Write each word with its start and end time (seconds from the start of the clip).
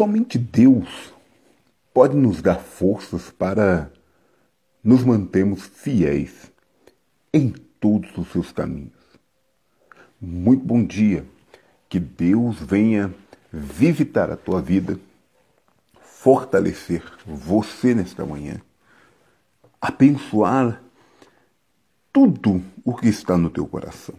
Somente 0.00 0.38
Deus 0.38 1.12
pode 1.92 2.16
nos 2.16 2.40
dar 2.40 2.58
forças 2.58 3.30
para 3.30 3.92
nos 4.82 5.04
mantermos 5.04 5.62
fiéis 5.62 6.50
em 7.34 7.50
todos 7.50 8.16
os 8.16 8.32
seus 8.32 8.50
caminhos. 8.50 8.96
Muito 10.18 10.64
bom 10.64 10.82
dia. 10.82 11.26
Que 11.86 12.00
Deus 12.00 12.56
venha 12.58 13.14
visitar 13.52 14.30
a 14.30 14.38
tua 14.38 14.62
vida, 14.62 14.98
fortalecer 16.00 17.02
você 17.26 17.94
nesta 17.94 18.24
manhã, 18.24 18.58
abençoar 19.78 20.82
tudo 22.10 22.64
o 22.82 22.96
que 22.96 23.08
está 23.08 23.36
no 23.36 23.50
teu 23.50 23.66
coração. 23.66 24.14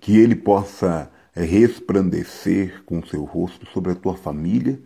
Que 0.00 0.18
Ele 0.18 0.34
possa 0.34 1.08
resplandecer 1.42 2.82
com 2.84 3.04
seu 3.04 3.24
rosto 3.24 3.66
sobre 3.70 3.92
a 3.92 3.94
tua 3.94 4.16
família 4.16 4.80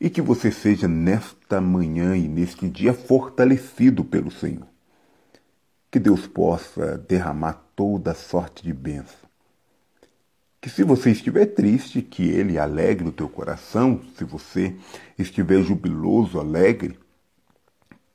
e 0.00 0.10
que 0.10 0.20
você 0.20 0.50
seja 0.50 0.86
nesta 0.86 1.60
manhã 1.60 2.16
e 2.16 2.28
neste 2.28 2.68
dia 2.68 2.92
fortalecido 2.92 4.04
pelo 4.04 4.30
Senhor. 4.30 4.66
Que 5.90 5.98
Deus 5.98 6.26
possa 6.26 6.98
derramar 6.98 7.64
toda 7.74 8.14
sorte 8.14 8.62
de 8.62 8.72
bênção. 8.72 9.28
Que 10.60 10.68
se 10.68 10.84
você 10.84 11.10
estiver 11.10 11.46
triste, 11.46 12.02
que 12.02 12.28
Ele 12.28 12.58
alegre 12.58 13.08
o 13.08 13.12
teu 13.12 13.28
coração. 13.28 14.00
Se 14.16 14.24
você 14.24 14.76
estiver 15.18 15.62
jubiloso, 15.62 16.38
alegre, 16.38 16.98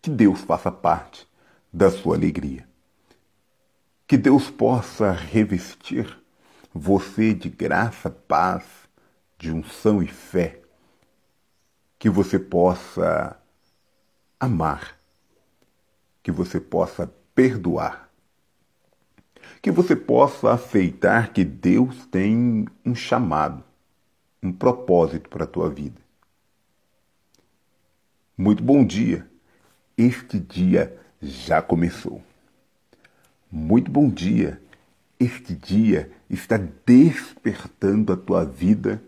que 0.01 0.09
Deus 0.09 0.41
faça 0.41 0.71
parte 0.71 1.27
da 1.73 1.89
sua 1.89 2.15
alegria. 2.15 2.67
Que 4.07 4.15
Deus 4.15 4.51
possa 4.51 5.11
revestir 5.11 6.15
você 6.77 7.33
de 7.33 7.47
graça, 7.47 8.09
paz, 8.09 8.65
de 9.37 9.49
unção 9.49 10.03
e 10.03 10.07
fé 10.07 10.59
que 11.97 12.09
você 12.09 12.37
possa 12.37 13.39
amar, 14.37 14.99
que 16.21 16.33
você 16.33 16.59
possa 16.59 17.07
perdoar, 17.33 18.11
que 19.61 19.71
você 19.71 19.95
possa 19.95 20.51
aceitar 20.51 21.31
que 21.31 21.45
Deus 21.45 22.05
tem 22.07 22.67
um 22.85 22.93
chamado, 22.93 23.63
um 24.43 24.51
propósito 24.51 25.29
para 25.29 25.45
a 25.45 25.47
tua 25.47 25.69
vida. 25.69 26.01
Muito 28.37 28.61
bom 28.61 28.85
dia. 28.85 29.25
Este 29.97 30.37
dia 30.37 30.99
já 31.21 31.61
começou. 31.61 32.21
Muito 33.49 33.89
bom 33.89 34.09
dia. 34.09 34.61
Este 35.19 35.55
dia 35.55 36.11
está 36.29 36.57
despertando 36.85 38.11
a 38.11 38.17
tua 38.17 38.43
vida 38.43 39.01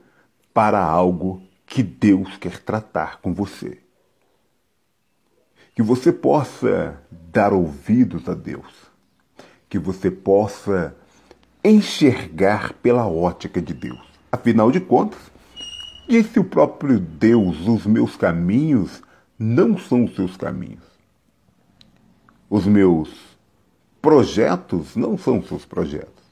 para 0.53 0.81
algo 0.81 1.41
que 1.65 1.83
Deus 1.83 2.37
quer 2.37 2.59
tratar 2.59 3.19
com 3.19 3.33
você. 3.33 3.79
Que 5.75 5.83
você 5.83 6.11
possa 6.11 6.99
dar 7.11 7.53
ouvidos 7.53 8.27
a 8.27 8.33
Deus. 8.33 8.73
Que 9.69 9.77
você 9.77 10.09
possa 10.09 10.95
enxergar 11.63 12.73
pela 12.73 13.05
ótica 13.05 13.61
de 13.61 13.73
Deus. 13.73 14.01
Afinal 14.31 14.71
de 14.71 14.79
contas, 14.79 15.19
disse 16.07 16.39
o 16.39 16.43
próprio 16.43 16.99
Deus: 16.99 17.67
os 17.67 17.85
meus 17.85 18.15
caminhos 18.15 19.03
não 19.37 19.77
são 19.77 20.05
os 20.05 20.15
seus 20.15 20.37
caminhos. 20.37 20.83
Os 22.49 22.65
meus 22.65 23.36
projetos 24.01 24.95
não 24.95 25.17
são 25.17 25.41
seus 25.41 25.65
projetos. 25.65 26.23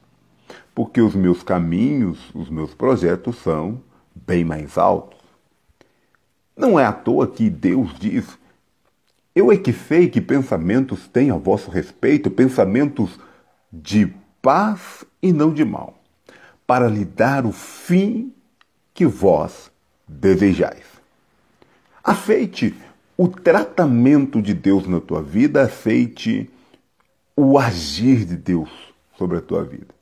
Porque 0.74 1.00
os 1.00 1.14
meus 1.14 1.42
caminhos, 1.42 2.18
os 2.34 2.50
meus 2.50 2.74
projetos 2.74 3.36
são 3.36 3.80
bem 4.14 4.44
mais 4.44 4.76
altos. 4.76 5.18
Não 6.56 6.78
é 6.78 6.84
à 6.84 6.92
toa 6.92 7.26
que 7.26 7.50
Deus 7.50 7.98
diz: 7.98 8.38
Eu 9.34 9.52
é 9.52 9.56
que 9.56 9.72
sei 9.72 10.08
que 10.08 10.20
pensamentos 10.20 11.06
têm 11.08 11.30
a 11.30 11.36
vosso 11.36 11.70
respeito, 11.70 12.30
pensamentos 12.30 13.18
de 13.72 14.12
paz 14.40 15.04
e 15.22 15.32
não 15.32 15.52
de 15.52 15.64
mal, 15.64 15.98
para 16.66 16.88
lhe 16.88 17.04
dar 17.04 17.44
o 17.44 17.52
fim 17.52 18.32
que 18.94 19.04
vós 19.04 19.70
desejais. 20.08 20.84
Aceite 22.02 22.74
o 23.16 23.28
tratamento 23.28 24.40
de 24.40 24.54
Deus 24.54 24.86
na 24.86 25.00
tua 25.00 25.22
vida, 25.22 25.62
aceite 25.62 26.50
o 27.36 27.58
agir 27.58 28.24
de 28.24 28.34
Deus 28.34 28.70
sobre 29.18 29.36
a 29.36 29.42
tua 29.42 29.62
vida. 29.62 29.94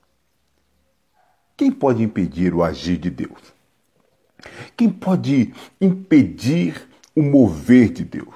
Quem 1.56 1.72
pode 1.72 2.02
impedir 2.02 2.54
o 2.54 2.62
agir 2.62 2.96
de 2.96 3.10
Deus? 3.10 3.52
Quem 4.76 4.88
pode 4.88 5.52
impedir 5.80 6.88
o 7.14 7.22
mover 7.22 7.92
de 7.92 8.04
Deus? 8.04 8.34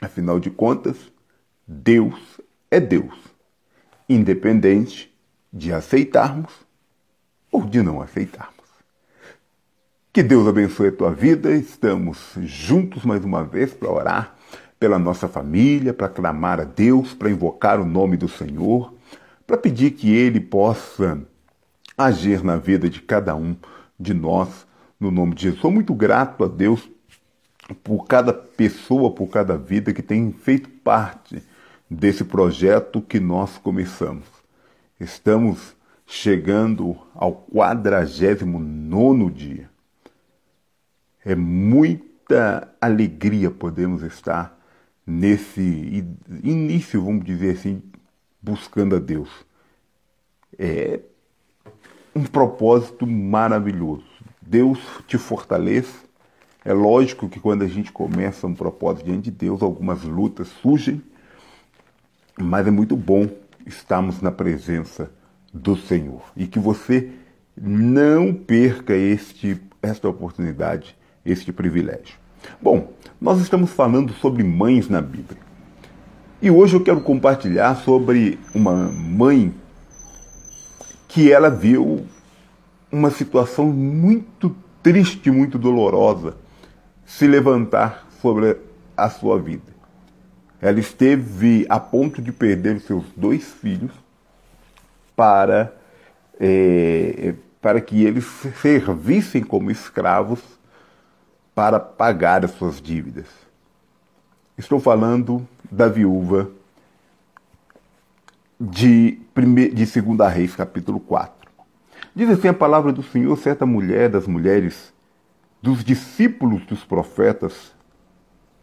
Afinal 0.00 0.38
de 0.38 0.50
contas, 0.50 0.96
Deus 1.66 2.40
é 2.70 2.78
Deus, 2.78 3.14
independente 4.08 5.12
de 5.52 5.72
aceitarmos 5.72 6.52
ou 7.50 7.64
de 7.64 7.82
não 7.82 8.00
aceitarmos. 8.00 8.54
Que 10.12 10.22
Deus 10.22 10.46
abençoe 10.46 10.88
a 10.88 10.92
tua 10.92 11.12
vida. 11.12 11.52
Estamos 11.52 12.34
juntos 12.42 13.04
mais 13.04 13.24
uma 13.24 13.42
vez 13.42 13.72
para 13.72 13.90
orar 13.90 14.36
pela 14.78 14.98
nossa 14.98 15.28
família, 15.28 15.94
para 15.94 16.08
clamar 16.08 16.60
a 16.60 16.64
Deus, 16.64 17.14
para 17.14 17.30
invocar 17.30 17.80
o 17.80 17.84
nome 17.84 18.16
do 18.16 18.28
Senhor, 18.28 18.92
para 19.46 19.56
pedir 19.56 19.92
que 19.92 20.14
Ele 20.14 20.40
possa 20.40 21.20
agir 21.96 22.42
na 22.42 22.56
vida 22.56 22.88
de 22.88 23.00
cada 23.00 23.34
um 23.36 23.56
de 23.98 24.12
nós 24.12 24.66
no 24.98 25.10
nome 25.10 25.34
de 25.34 25.42
Jesus. 25.42 25.60
Sou 25.60 25.70
muito 25.70 25.94
grato 25.94 26.44
a 26.44 26.48
Deus 26.48 26.88
por 27.82 28.06
cada 28.06 28.32
pessoa, 28.32 29.10
por 29.10 29.28
cada 29.28 29.56
vida 29.56 29.92
que 29.92 30.02
tem 30.02 30.32
feito 30.32 30.68
parte 30.68 31.42
desse 31.88 32.24
projeto 32.24 33.00
que 33.00 33.20
nós 33.20 33.56
começamos. 33.58 34.26
Estamos 34.98 35.74
chegando 36.06 36.96
ao 37.14 37.32
49 37.32 39.30
dia. 39.30 39.70
É 41.24 41.34
muita 41.34 42.68
alegria 42.80 43.50
podemos 43.50 44.02
estar 44.02 44.58
nesse 45.06 46.04
início, 46.42 47.02
vamos 47.02 47.24
dizer 47.24 47.56
assim, 47.56 47.82
buscando 48.40 48.96
a 48.96 48.98
Deus. 48.98 49.28
É 50.58 51.00
um 52.14 52.24
propósito 52.24 53.06
maravilhoso. 53.06 54.04
Deus 54.40 54.78
te 55.06 55.18
fortaleça. 55.18 56.04
É 56.64 56.72
lógico 56.72 57.28
que 57.28 57.40
quando 57.40 57.62
a 57.62 57.68
gente 57.68 57.92
começa 57.92 58.46
um 58.46 58.54
propósito 58.54 59.06
diante 59.06 59.24
de 59.24 59.32
Deus, 59.32 59.62
algumas 59.62 60.02
lutas 60.02 60.48
surgem, 60.62 61.02
mas 62.38 62.66
é 62.66 62.70
muito 62.70 62.96
bom 62.96 63.28
estarmos 63.66 64.20
na 64.20 64.30
presença 64.30 65.10
do 65.52 65.76
Senhor 65.76 66.22
e 66.36 66.46
que 66.46 66.58
você 66.58 67.12
não 67.56 68.32
perca 68.34 68.94
este, 68.94 69.60
esta 69.82 70.08
oportunidade, 70.08 70.96
este 71.24 71.52
privilégio. 71.52 72.23
Bom, 72.60 72.92
nós 73.20 73.40
estamos 73.40 73.70
falando 73.70 74.12
sobre 74.12 74.42
mães 74.42 74.88
na 74.88 75.00
Bíblia. 75.00 75.40
E 76.40 76.50
hoje 76.50 76.74
eu 76.76 76.82
quero 76.82 77.00
compartilhar 77.00 77.74
sobre 77.76 78.38
uma 78.54 78.74
mãe 78.74 79.54
que 81.08 81.32
ela 81.32 81.48
viu 81.48 82.06
uma 82.90 83.10
situação 83.10 83.66
muito 83.66 84.54
triste, 84.82 85.30
muito 85.30 85.58
dolorosa 85.58 86.36
se 87.06 87.26
levantar 87.26 88.06
sobre 88.20 88.56
a 88.96 89.08
sua 89.08 89.38
vida. 89.38 89.74
Ela 90.60 90.80
esteve 90.80 91.66
a 91.68 91.78
ponto 91.78 92.22
de 92.22 92.32
perder 92.32 92.80
seus 92.80 93.04
dois 93.16 93.44
filhos 93.44 93.92
para, 95.14 95.74
é, 96.40 97.34
para 97.60 97.80
que 97.80 98.04
eles 98.04 98.24
servissem 98.60 99.42
como 99.42 99.70
escravos 99.70 100.40
para 101.54 101.78
pagar 101.78 102.44
as 102.44 102.50
suas 102.52 102.80
dívidas. 102.80 103.26
Estou 104.58 104.80
falando 104.80 105.46
da 105.70 105.88
viúva 105.88 106.50
de, 108.60 109.18
de 109.72 110.00
2 110.00 110.32
Reis, 110.32 110.54
capítulo 110.54 111.00
4. 111.00 111.50
Diz 112.14 112.30
assim 112.30 112.48
a 112.48 112.54
palavra 112.54 112.92
do 112.92 113.02
Senhor: 113.02 113.36
certa 113.36 113.66
mulher 113.66 114.08
das 114.08 114.26
mulheres 114.26 114.92
dos 115.60 115.84
discípulos 115.84 116.64
dos 116.66 116.84
profetas 116.84 117.72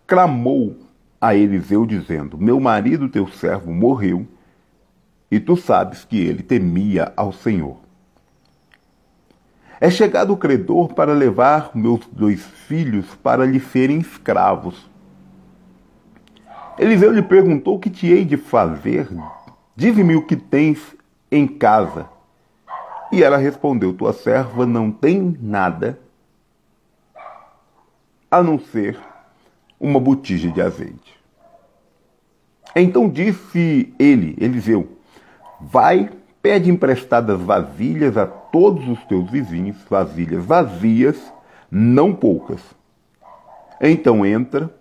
clamou 0.07 0.77
a 1.19 1.35
Eliseu, 1.35 1.85
dizendo: 1.85 2.37
Meu 2.37 2.59
marido, 2.59 3.09
teu 3.09 3.27
servo, 3.27 3.71
morreu, 3.73 4.27
e 5.29 5.39
tu 5.39 5.55
sabes 5.55 6.03
que 6.03 6.17
ele 6.17 6.43
temia 6.43 7.11
ao 7.15 7.31
Senhor. 7.31 7.77
É 9.81 9.89
chegado 9.89 10.31
o 10.31 10.37
credor 10.37 10.93
para 10.93 11.11
levar 11.11 11.71
meus 11.73 12.05
dois 12.11 12.39
filhos 12.39 13.15
para 13.15 13.47
lhe 13.47 13.59
serem 13.59 13.97
escravos. 13.97 14.87
Eliseu 16.77 17.11
lhe 17.11 17.23
perguntou: 17.23 17.79
que 17.79 17.89
te 17.89 18.05
hei 18.05 18.23
de 18.23 18.37
fazer? 18.37 19.07
Dize-me 19.75 20.15
o 20.15 20.21
que 20.21 20.35
tens 20.35 20.95
em 21.31 21.47
casa. 21.47 22.07
E 23.11 23.23
ela 23.23 23.37
respondeu: 23.37 23.91
Tua 23.91 24.13
serva 24.13 24.67
não 24.67 24.91
tem 24.91 25.35
nada 25.41 25.99
a 28.29 28.43
não 28.43 28.59
ser 28.59 28.99
uma 29.79 29.99
botija 29.99 30.51
de 30.51 30.61
azeite. 30.61 31.19
Então 32.75 33.09
disse 33.09 33.91
ele, 33.97 34.35
Eliseu: 34.39 34.95
Vai, 35.59 36.11
pede 36.39 36.69
emprestadas 36.69 37.41
vasilhas 37.41 38.15
a 38.15 38.40
todos 38.51 38.87
os 38.87 39.03
teus 39.05 39.29
vizinhos, 39.29 39.77
vasilhas 39.89 40.43
vazias, 40.43 41.33
não 41.69 42.13
poucas. 42.13 42.61
Então 43.79 44.25
entra 44.25 44.73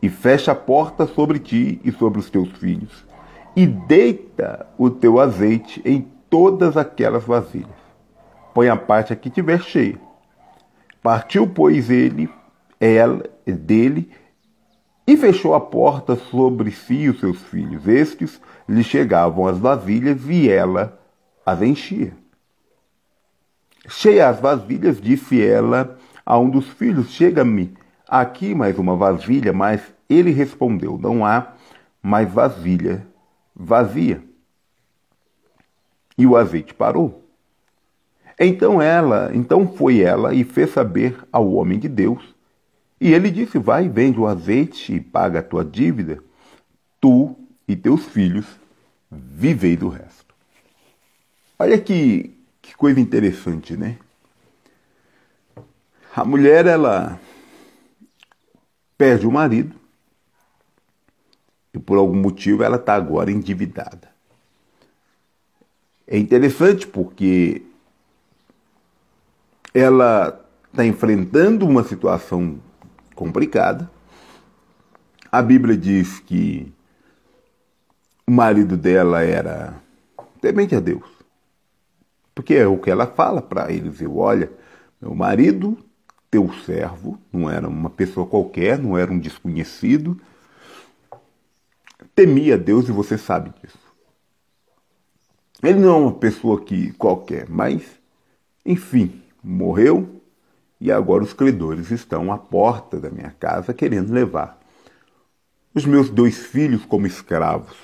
e 0.00 0.08
fecha 0.08 0.52
a 0.52 0.54
porta 0.54 1.06
sobre 1.06 1.38
ti 1.38 1.80
e 1.84 1.90
sobre 1.90 2.18
os 2.18 2.30
teus 2.30 2.50
filhos, 2.52 3.04
e 3.56 3.66
deita 3.66 4.66
o 4.76 4.90
teu 4.90 5.18
azeite 5.18 5.82
em 5.84 6.08
todas 6.28 6.76
aquelas 6.76 7.24
vasilhas. 7.24 7.84
Põe 8.52 8.68
a 8.68 8.76
parte 8.76 9.12
a 9.12 9.16
que 9.16 9.30
tiver 9.30 9.62
cheia. 9.62 9.98
Partiu, 11.02 11.46
pois, 11.46 11.90
ele, 11.90 12.30
ela, 12.80 13.22
dele, 13.46 14.10
e 15.06 15.16
fechou 15.16 15.54
a 15.54 15.60
porta 15.60 16.16
sobre 16.16 16.70
si 16.70 16.94
e 16.94 17.10
os 17.10 17.20
seus 17.20 17.42
filhos. 17.42 17.86
Estes 17.86 18.40
lhe 18.68 18.82
chegavam 18.82 19.46
as 19.46 19.58
vasilhas 19.58 20.26
e 20.28 20.48
ela 20.48 20.98
as 21.44 21.60
enchia. 21.60 22.23
Cheia 23.88 24.28
as 24.28 24.40
vasilhas, 24.40 25.00
disse 25.00 25.42
ela 25.42 25.98
a 26.24 26.38
um 26.38 26.48
dos 26.48 26.68
filhos: 26.68 27.10
Chega-me 27.10 27.74
aqui 28.08 28.54
mais 28.54 28.78
uma 28.78 28.96
vasilha, 28.96 29.52
mas 29.52 29.82
ele 30.08 30.30
respondeu: 30.30 30.98
Não 30.98 31.24
há 31.24 31.52
mais 32.02 32.30
vasilha 32.30 33.06
vazia. 33.54 34.22
E 36.16 36.26
o 36.26 36.36
azeite 36.36 36.72
parou. 36.72 37.24
Então 38.38 38.82
ela, 38.82 39.30
então 39.34 39.66
foi 39.66 40.00
ela 40.00 40.34
e 40.34 40.44
fez 40.44 40.70
saber 40.70 41.16
ao 41.30 41.52
homem 41.52 41.78
de 41.78 41.88
Deus. 41.88 42.34
E 43.00 43.12
ele 43.12 43.30
disse: 43.30 43.58
Vai, 43.58 43.88
vende 43.88 44.18
o 44.18 44.26
azeite 44.26 44.94
e 44.94 45.00
paga 45.00 45.40
a 45.40 45.42
tua 45.42 45.64
dívida. 45.64 46.22
Tu 47.00 47.34
e 47.68 47.76
teus 47.76 48.06
filhos 48.06 48.46
vivei 49.10 49.76
do 49.76 49.88
resto. 49.88 50.34
Olha 51.58 51.78
que, 51.78 52.33
que 52.64 52.74
coisa 52.74 52.98
interessante, 52.98 53.76
né? 53.76 53.98
A 56.16 56.24
mulher, 56.24 56.66
ela 56.66 57.20
perde 58.96 59.26
o 59.26 59.30
marido 59.30 59.76
e 61.74 61.78
por 61.78 61.98
algum 61.98 62.16
motivo 62.16 62.62
ela 62.62 62.76
está 62.76 62.94
agora 62.94 63.30
endividada. 63.30 64.10
É 66.06 66.16
interessante 66.16 66.86
porque 66.86 67.62
ela 69.74 70.40
está 70.70 70.86
enfrentando 70.86 71.66
uma 71.66 71.84
situação 71.84 72.58
complicada. 73.14 73.90
A 75.30 75.42
Bíblia 75.42 75.76
diz 75.76 76.18
que 76.20 76.72
o 78.26 78.30
marido 78.30 78.74
dela 78.74 79.22
era 79.22 79.74
temente 80.40 80.74
a 80.74 80.80
Deus. 80.80 81.13
Porque 82.34 82.54
é 82.54 82.66
o 82.66 82.78
que 82.78 82.90
ela 82.90 83.06
fala 83.06 83.40
para 83.40 83.70
eles. 83.70 84.00
Eu, 84.00 84.16
olha, 84.16 84.50
meu 85.00 85.14
marido, 85.14 85.78
teu 86.30 86.52
servo, 86.66 87.18
não 87.32 87.48
era 87.48 87.68
uma 87.68 87.90
pessoa 87.90 88.26
qualquer, 88.26 88.78
não 88.78 88.98
era 88.98 89.12
um 89.12 89.18
desconhecido, 89.18 90.20
temia 92.14 92.58
Deus 92.58 92.88
e 92.88 92.92
você 92.92 93.16
sabe 93.16 93.52
disso. 93.62 93.78
Ele 95.62 95.78
não 95.78 95.88
é 95.88 95.96
uma 95.96 96.12
pessoa 96.12 96.60
que 96.60 96.92
qualquer, 96.94 97.48
mas, 97.48 97.82
enfim, 98.66 99.22
morreu 99.42 100.20
e 100.80 100.90
agora 100.90 101.24
os 101.24 101.32
credores 101.32 101.90
estão 101.90 102.32
à 102.32 102.36
porta 102.36 103.00
da 103.00 103.10
minha 103.10 103.30
casa 103.30 103.72
querendo 103.72 104.12
levar 104.12 104.60
os 105.74 105.84
meus 105.84 106.10
dois 106.10 106.38
filhos 106.38 106.84
como 106.84 107.06
escravos. 107.06 107.76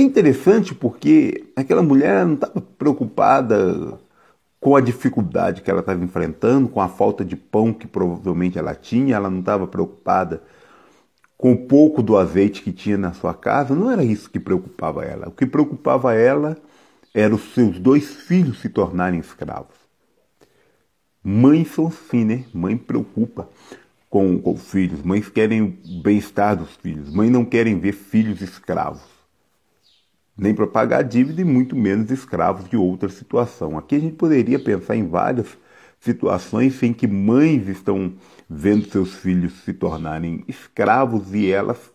É 0.00 0.02
interessante 0.02 0.74
porque 0.74 1.52
aquela 1.54 1.82
mulher 1.82 2.24
não 2.24 2.32
estava 2.32 2.58
preocupada 2.58 3.98
com 4.58 4.74
a 4.74 4.80
dificuldade 4.80 5.60
que 5.60 5.70
ela 5.70 5.80
estava 5.80 6.02
enfrentando, 6.02 6.70
com 6.70 6.80
a 6.80 6.88
falta 6.88 7.22
de 7.22 7.36
pão 7.36 7.70
que 7.70 7.86
provavelmente 7.86 8.58
ela 8.58 8.74
tinha, 8.74 9.14
ela 9.14 9.28
não 9.28 9.40
estava 9.40 9.66
preocupada 9.66 10.42
com 11.36 11.52
o 11.52 11.66
pouco 11.66 12.02
do 12.02 12.16
azeite 12.16 12.62
que 12.62 12.72
tinha 12.72 12.96
na 12.96 13.12
sua 13.12 13.34
casa, 13.34 13.74
não 13.74 13.90
era 13.90 14.02
isso 14.02 14.30
que 14.30 14.40
preocupava 14.40 15.04
ela. 15.04 15.28
O 15.28 15.32
que 15.32 15.44
preocupava 15.44 16.14
ela 16.14 16.56
era 17.12 17.34
os 17.34 17.52
seus 17.52 17.78
dois 17.78 18.08
filhos 18.08 18.60
se 18.60 18.70
tornarem 18.70 19.20
escravos. 19.20 19.76
Mães 21.22 21.74
são 21.74 21.88
assim, 21.88 22.24
né? 22.24 22.46
Mãe 22.54 22.74
preocupa 22.74 23.50
com, 24.08 24.38
com 24.40 24.56
filhos. 24.56 25.02
Mães 25.02 25.28
querem 25.28 25.60
o 25.60 26.02
bem-estar 26.02 26.56
dos 26.56 26.74
filhos. 26.76 27.12
Mães 27.12 27.30
não 27.30 27.44
querem 27.44 27.78
ver 27.78 27.92
filhos 27.92 28.40
escravos. 28.40 29.19
Nem 30.40 30.54
para 30.54 30.66
pagar 30.66 31.02
dívida 31.02 31.40
e 31.40 31.44
muito 31.44 31.76
menos 31.76 32.10
escravos 32.10 32.68
de 32.68 32.76
outra 32.76 33.08
situação. 33.08 33.76
Aqui 33.76 33.96
a 33.96 34.00
gente 34.00 34.16
poderia 34.16 34.58
pensar 34.58 34.96
em 34.96 35.06
várias 35.06 35.58
situações 36.00 36.82
em 36.82 36.92
que 36.92 37.06
mães 37.06 37.68
estão 37.68 38.14
vendo 38.48 38.86
seus 38.86 39.14
filhos 39.14 39.52
se 39.64 39.72
tornarem 39.74 40.42
escravos 40.48 41.34
e 41.34 41.50
elas 41.50 41.92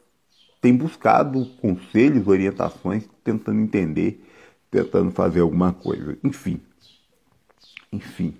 têm 0.61 0.75
buscado 0.75 1.45
conselhos, 1.59 2.27
orientações, 2.27 3.09
tentando 3.23 3.59
entender 3.59 4.21
tentando 4.75 5.11
fazer 5.11 5.39
alguma 5.39 5.71
coisa. 5.71 6.17
Enfim. 6.23 6.59
Enfim. 7.91 8.35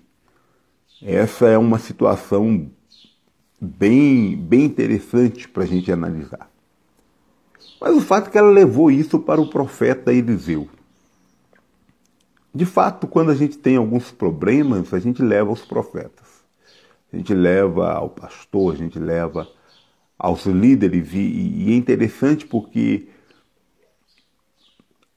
Essa 1.02 1.48
é 1.48 1.58
uma 1.58 1.78
situação 1.78 2.70
bem, 3.60 4.36
bem 4.36 4.64
interessante 4.64 5.48
para 5.48 5.64
a 5.64 5.66
gente 5.66 5.90
analisar. 5.90 6.50
Mas 7.80 7.96
o 7.96 8.00
fato 8.00 8.28
é 8.28 8.30
que 8.30 8.38
ela 8.38 8.50
levou 8.50 8.90
isso 8.90 9.18
para 9.18 9.40
o 9.40 9.48
profeta 9.48 10.12
Eliseu. 10.12 10.68
De 12.54 12.64
fato, 12.64 13.06
quando 13.06 13.30
a 13.30 13.34
gente 13.34 13.58
tem 13.58 13.76
alguns 13.76 14.10
problemas, 14.10 14.94
a 14.94 14.98
gente 14.98 15.22
leva 15.22 15.50
aos 15.50 15.62
profetas. 15.62 16.26
A 17.12 17.16
gente 17.16 17.34
leva 17.34 17.92
ao 17.92 18.08
pastor, 18.08 18.74
a 18.74 18.76
gente 18.76 18.98
leva 18.98 19.46
aos 20.18 20.46
líderes. 20.46 21.12
E, 21.12 21.18
e 21.18 21.72
é 21.72 21.76
interessante 21.76 22.46
porque 22.46 23.08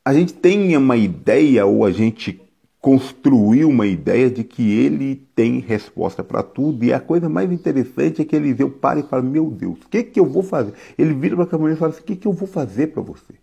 a 0.03 0.13
gente 0.13 0.33
tem 0.33 0.75
uma 0.75 0.97
ideia 0.97 1.65
ou 1.65 1.85
a 1.85 1.91
gente 1.91 2.41
construiu 2.81 3.69
uma 3.69 3.85
ideia 3.85 4.29
de 4.29 4.43
que 4.43 4.71
ele 4.71 5.15
tem 5.35 5.59
resposta 5.59 6.23
para 6.23 6.41
tudo 6.41 6.85
e 6.85 6.93
a 6.93 6.99
coisa 6.99 7.27
mais 7.27 7.51
interessante 7.51 8.21
é 8.21 8.25
que 8.25 8.35
Eliseu 8.35 8.69
para 8.69 8.99
e 8.99 9.03
fala, 9.03 9.21
meu 9.21 9.49
Deus, 9.51 9.79
o 9.81 9.89
que, 9.89 10.01
que 10.03 10.19
eu 10.19 10.25
vou 10.25 10.41
fazer? 10.41 10.73
Ele 10.97 11.13
vira 11.13 11.35
para 11.35 11.55
a 11.55 11.59
mulher 11.59 11.73
e 11.75 11.77
fala 11.77 11.91
assim, 11.91 12.01
o 12.01 12.05
que, 12.05 12.15
que 12.15 12.27
eu 12.27 12.31
vou 12.31 12.47
fazer 12.47 12.87
para 12.87 13.01
você? 13.01 13.33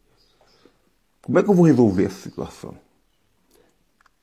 Como 1.20 1.38
é 1.38 1.42
que 1.42 1.50
eu 1.50 1.54
vou 1.54 1.66
resolver 1.66 2.04
essa 2.04 2.20
situação? 2.20 2.74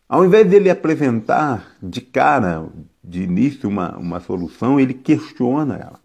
Ao 0.09 0.25
invés 0.25 0.49
dele 0.49 0.69
apresentar 0.69 1.75
de 1.81 2.01
cara, 2.01 2.67
de 3.03 3.23
início, 3.23 3.69
uma, 3.69 3.97
uma 3.97 4.19
solução, 4.19 4.79
ele 4.79 4.93
questiona 4.93 5.75
ela. 5.75 5.99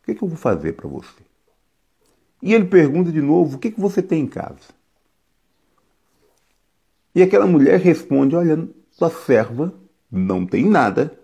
O 0.00 0.06
que, 0.06 0.14
que 0.14 0.22
eu 0.22 0.28
vou 0.28 0.38
fazer 0.38 0.72
para 0.72 0.88
você? 0.88 1.22
E 2.42 2.54
ele 2.54 2.64
pergunta 2.64 3.12
de 3.12 3.20
novo, 3.20 3.56
o 3.56 3.58
que, 3.58 3.70
que 3.70 3.80
você 3.80 4.02
tem 4.02 4.22
em 4.22 4.26
casa? 4.26 4.79
E 7.14 7.22
aquela 7.22 7.46
mulher 7.46 7.78
responde: 7.80 8.36
Olha, 8.36 8.68
tua 8.98 9.10
serva 9.10 9.74
não 10.10 10.46
tem 10.46 10.64
nada 10.64 11.18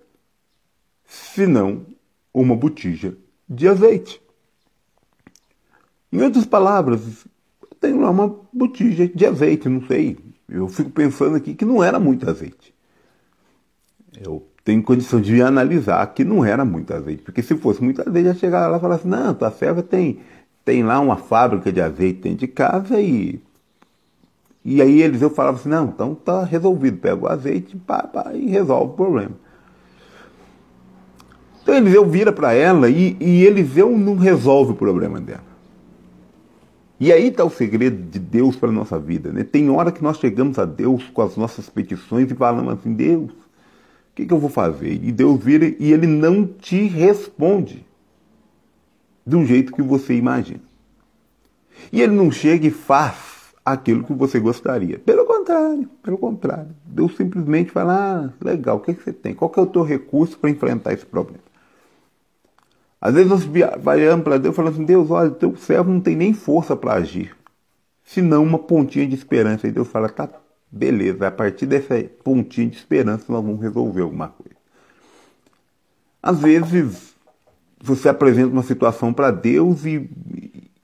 senão 1.05 1.87
uma 2.33 2.57
botija 2.57 3.17
de 3.49 3.69
azeite. 3.69 4.21
Em 6.13 6.23
outras 6.23 6.47
palavras, 6.47 7.27
tem 7.81 7.99
lá 7.99 8.11
uma 8.11 8.35
botija 8.53 9.07
de 9.07 9.27
azeite, 9.27 9.69
não 9.69 9.87
sei. 9.87 10.19
Eu 10.49 10.69
fico 10.69 10.91
pensando 10.91 11.37
aqui 11.37 11.55
que 11.55 11.65
não 11.65 11.83
era 11.83 11.99
muito 11.99 12.29
azeite. 12.29 12.75
Eu 14.19 14.47
tenho 14.65 14.83
condição 14.83 15.21
de 15.21 15.41
analisar 15.43 16.07
que 16.15 16.25
não 16.25 16.45
era 16.45 16.65
muito 16.65 16.93
azeite, 16.93 17.23
porque 17.23 17.43
se 17.43 17.57
fosse 17.57 17.83
muito 17.83 18.01
azeite, 18.01 18.29
já 18.29 18.35
chegava 18.35 18.69
lá 18.69 18.79
e 18.79 18.81
falava 18.81 19.01
assim: 19.01 19.09
não, 19.09 19.35
tua 19.35 19.51
serva 19.51 19.83
tem, 19.83 20.21
tem 20.65 20.83
lá 20.83 20.99
uma 21.01 21.17
fábrica 21.17 21.73
de 21.73 21.81
azeite 21.81 22.21
dentro 22.21 22.39
de 22.39 22.49
casa 22.49 23.01
e 23.01 23.41
e 24.69 24.83
aí 24.83 25.01
Eliseu 25.01 25.31
falava 25.31 25.59
assim, 25.59 25.69
não, 25.69 25.85
então 25.85 26.13
tá 26.13 26.43
resolvido, 26.43 26.99
pega 26.99 27.25
o 27.25 27.29
azeite 27.29 27.77
pá, 27.77 28.03
pá, 28.03 28.33
e 28.35 28.51
resolve 28.51 28.95
o 28.95 28.97
problema. 28.97 29.31
Então 31.63 31.73
Eliseu 31.73 32.05
vira 32.05 32.33
para 32.33 32.53
ela 32.53 32.91
e, 32.91 33.17
e 33.21 33.45
Eliseu 33.45 33.97
não 33.97 34.17
resolve 34.17 34.73
o 34.73 34.75
problema 34.75 35.21
dela. 35.21 35.45
E 36.99 37.13
aí 37.13 37.29
está 37.29 37.45
o 37.45 37.51
segredo 37.51 38.11
de 38.11 38.19
Deus 38.19 38.57
para 38.57 38.71
a 38.71 38.73
nossa 38.73 38.99
vida. 38.99 39.31
Né? 39.31 39.45
Tem 39.45 39.71
hora 39.71 39.93
que 39.93 40.03
nós 40.03 40.19
chegamos 40.19 40.59
a 40.59 40.65
Deus 40.65 41.05
com 41.15 41.23
as 41.23 41.37
nossas 41.37 41.69
petições 41.69 42.29
e 42.29 42.35
falamos 42.35 42.73
assim, 42.73 42.93
Deus, 42.93 43.31
o 43.31 44.17
que, 44.17 44.27
que 44.27 44.33
eu 44.33 44.39
vou 44.41 44.51
fazer? 44.51 44.95
E 44.95 45.13
Deus 45.13 45.41
vira 45.41 45.67
e 45.79 45.93
ele 45.93 46.09
não 46.09 46.45
te 46.45 46.89
responde 46.89 47.87
de 49.25 49.37
um 49.37 49.47
jeito 49.47 49.73
que 49.73 49.83
você 49.83 50.17
imagina. 50.17 50.63
E 51.93 52.03
ele 52.03 52.15
não 52.15 52.33
chega 52.33 52.67
e 52.67 52.71
faz 52.73 53.36
aquilo 53.67 54.05
que 54.05 54.15
você 54.15 54.39
gostaria. 54.39 54.97
Pelo 55.01 55.27
contrário, 55.27 55.91
pelo 56.01 56.17
contrário. 56.17 56.69
Deus 56.85 57.17
simplesmente 57.17 57.73
fala, 57.73 57.95
ah, 57.95 58.33
legal, 58.41 58.77
o 58.77 58.81
que, 58.81 58.95
que 58.95 59.03
você 59.03 59.13
tem? 59.13 59.35
Qual 59.35 59.51
que 59.51 59.59
é 59.59 59.63
o 59.63 59.67
teu 59.67 59.83
recurso 59.83 60.39
para 60.39 60.49
enfrentar 60.49 60.93
esse 60.93 61.05
problema? 61.05 61.41
Às 63.01 63.15
vezes 63.15 63.29
nós 63.29 63.49
olhamos 63.85 64.25
para 64.25 64.39
Deus 64.39 64.55
falamos 64.55 64.77
assim, 64.77 64.87
Deus, 64.87 65.11
olha, 65.11 65.31
teu 65.31 65.57
servo 65.57 65.93
não 65.93 66.01
tem 66.01 66.15
nem 66.15 66.33
força 66.33 66.77
para 66.77 66.95
agir. 66.95 67.37
Senão 68.05 68.45
uma 68.45 68.59
pontinha 68.59 69.07
de 69.07 69.17
esperança. 69.17 69.67
E 69.67 69.73
Deus 69.73 69.89
fala, 69.89 70.09
tá, 70.09 70.31
beleza, 70.71 71.27
a 71.27 71.31
partir 71.31 71.67
dessa 71.67 72.01
pontinha 72.23 72.69
de 72.69 72.77
esperança 72.77 73.25
nós 73.29 73.43
vamos 73.43 73.61
resolver 73.61 74.03
alguma 74.03 74.29
coisa. 74.29 74.57
Às 76.23 76.39
vezes 76.39 77.15
você 77.81 78.09
apresenta 78.09 78.53
uma 78.53 78.63
situação 78.63 79.13
para 79.13 79.33
Deus 79.33 79.85
e, 79.85 80.09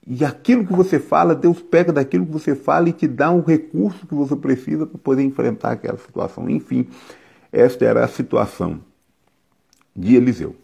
e 0.06 0.24
aquilo 0.24 0.66
que 0.66 0.72
você 0.72 0.98
fala, 0.98 1.34
Deus 1.34 1.62
pega 1.62 1.92
daquilo 1.92 2.26
que 2.26 2.32
você 2.32 2.56
fala 2.56 2.88
e 2.88 2.92
te 2.92 3.06
dá 3.06 3.30
um 3.30 3.40
recurso 3.40 4.06
que 4.06 4.14
você 4.14 4.34
precisa 4.34 4.84
para 4.84 4.98
poder 4.98 5.22
enfrentar 5.22 5.72
aquela 5.72 5.96
situação. 5.96 6.50
Enfim, 6.50 6.88
esta 7.52 7.84
era 7.84 8.04
a 8.04 8.08
situação 8.08 8.80
de 9.94 10.16
Eliseu. 10.16 10.56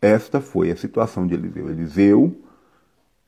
Esta 0.00 0.40
foi 0.40 0.70
a 0.70 0.76
situação 0.76 1.26
de 1.26 1.34
Eliseu. 1.34 1.68
Eliseu, 1.68 2.36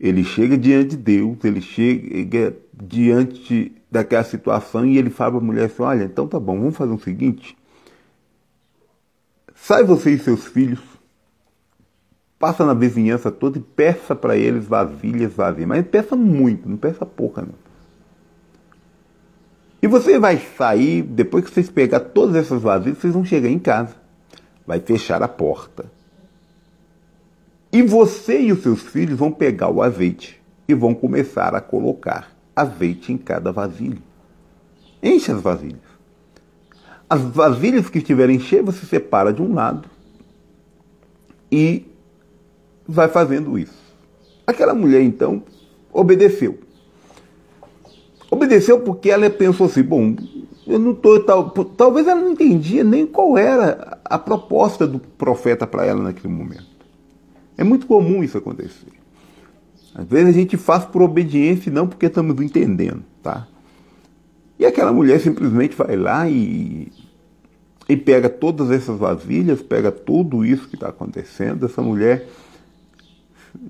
ele 0.00 0.24
chega 0.24 0.56
diante 0.56 0.90
de 0.90 0.96
Deus, 0.96 1.44
ele 1.44 1.60
chega 1.60 2.56
diante 2.72 3.72
daquela 3.90 4.24
situação 4.24 4.86
e 4.86 4.96
ele 4.96 5.10
fala 5.10 5.32
para 5.32 5.40
a 5.40 5.44
mulher 5.44 5.64
assim: 5.66 5.82
Olha, 5.82 6.04
então 6.04 6.26
tá 6.26 6.40
bom, 6.40 6.58
vamos 6.58 6.76
fazer 6.76 6.92
o 6.92 6.98
seguinte. 6.98 7.56
Sai 9.54 9.84
você 9.84 10.12
e 10.12 10.18
seus 10.18 10.46
filhos 10.46 10.93
passa 12.44 12.62
na 12.62 12.74
vizinhança 12.74 13.30
toda 13.30 13.56
e 13.56 13.60
peça 13.62 14.14
para 14.14 14.36
eles 14.36 14.66
vasilhas 14.66 15.32
vazias. 15.32 15.66
Mas 15.66 15.86
peça 15.86 16.14
muito, 16.14 16.68
não 16.68 16.76
peça 16.76 17.06
pouca 17.06 17.40
não. 17.40 17.54
E 19.80 19.86
você 19.86 20.18
vai 20.18 20.36
sair, 20.36 21.00
depois 21.00 21.46
que 21.46 21.50
vocês 21.50 21.70
pegar 21.70 22.00
todas 22.00 22.36
essas 22.36 22.60
vasilhas, 22.60 22.98
vocês 22.98 23.14
vão 23.14 23.24
chegar 23.24 23.48
em 23.48 23.58
casa. 23.58 23.96
Vai 24.66 24.78
fechar 24.78 25.22
a 25.22 25.28
porta. 25.28 25.86
E 27.72 27.80
você 27.80 28.42
e 28.42 28.52
os 28.52 28.62
seus 28.62 28.82
filhos 28.82 29.18
vão 29.18 29.32
pegar 29.32 29.70
o 29.70 29.80
azeite 29.80 30.38
e 30.68 30.74
vão 30.74 30.94
começar 30.94 31.54
a 31.54 31.62
colocar 31.62 32.30
azeite 32.54 33.10
em 33.10 33.16
cada 33.16 33.52
vasilha. 33.52 34.02
Enche 35.02 35.32
as 35.32 35.40
vasilhas. 35.40 35.80
As 37.08 37.22
vasilhas 37.22 37.88
que 37.88 37.96
estiverem 37.96 38.38
cheias, 38.38 38.66
você 38.66 38.84
separa 38.84 39.32
de 39.32 39.40
um 39.40 39.54
lado 39.54 39.88
e 41.50 41.93
vai 42.86 43.08
fazendo 43.08 43.58
isso. 43.58 43.84
Aquela 44.46 44.74
mulher, 44.74 45.02
então, 45.02 45.42
obedeceu. 45.92 46.58
Obedeceu 48.30 48.80
porque 48.80 49.10
ela 49.10 49.28
pensou 49.30 49.66
assim, 49.66 49.82
bom, 49.82 50.16
eu 50.66 50.78
não 50.78 50.94
tô 50.94 51.20
tal, 51.20 51.50
talvez 51.50 52.06
ela 52.06 52.20
não 52.20 52.30
entendia 52.30 52.82
nem 52.82 53.06
qual 53.06 53.38
era 53.38 53.98
a 54.04 54.18
proposta 54.18 54.86
do 54.86 54.98
profeta 54.98 55.66
para 55.66 55.84
ela 55.86 56.02
naquele 56.02 56.32
momento. 56.32 56.74
É 57.56 57.62
muito 57.62 57.86
comum 57.86 58.24
isso 58.24 58.36
acontecer. 58.36 58.92
Às 59.94 60.06
vezes 60.06 60.28
a 60.30 60.32
gente 60.32 60.56
faz 60.56 60.84
por 60.84 61.02
obediência 61.02 61.70
e 61.70 61.72
não 61.72 61.86
porque 61.86 62.06
estamos 62.06 62.40
entendendo, 62.40 63.04
tá? 63.22 63.46
E 64.58 64.66
aquela 64.66 64.92
mulher 64.92 65.20
simplesmente 65.20 65.76
vai 65.76 65.96
lá 65.96 66.28
e, 66.28 66.90
e 67.88 67.96
pega 67.96 68.28
todas 68.28 68.70
essas 68.70 68.98
vasilhas, 68.98 69.62
pega 69.62 69.92
tudo 69.92 70.44
isso 70.44 70.68
que 70.68 70.74
está 70.74 70.88
acontecendo. 70.88 71.66
Essa 71.66 71.82
mulher 71.82 72.28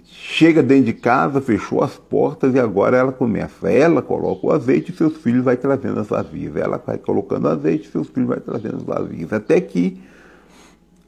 chega 0.05 0.63
dentro 0.63 0.87
de 0.87 0.93
casa, 0.93 1.41
fechou 1.41 1.83
as 1.83 1.97
portas 1.97 2.55
e 2.55 2.59
agora 2.59 2.97
ela 2.97 3.13
começa. 3.13 3.71
Ela 3.71 4.03
coloca 4.03 4.47
o 4.47 4.53
azeite 4.53 4.93
e 4.93 4.97
seus 4.97 5.17
filhos 5.17 5.45
vai 5.45 5.57
trazendo 5.57 6.01
as 6.01 6.09
vasilhas. 6.09 6.57
Ela 6.57 6.83
vai 6.85 6.99
colocando 6.99 7.49
azeite 7.49 7.89
e 7.89 7.93
seus 7.93 8.09
filhos 8.09 8.29
vai 8.29 8.41
trazendo 8.41 8.77
as 8.77 8.83
vasilhas. 8.83 9.33
Até 9.33 9.61
que, 9.61 10.01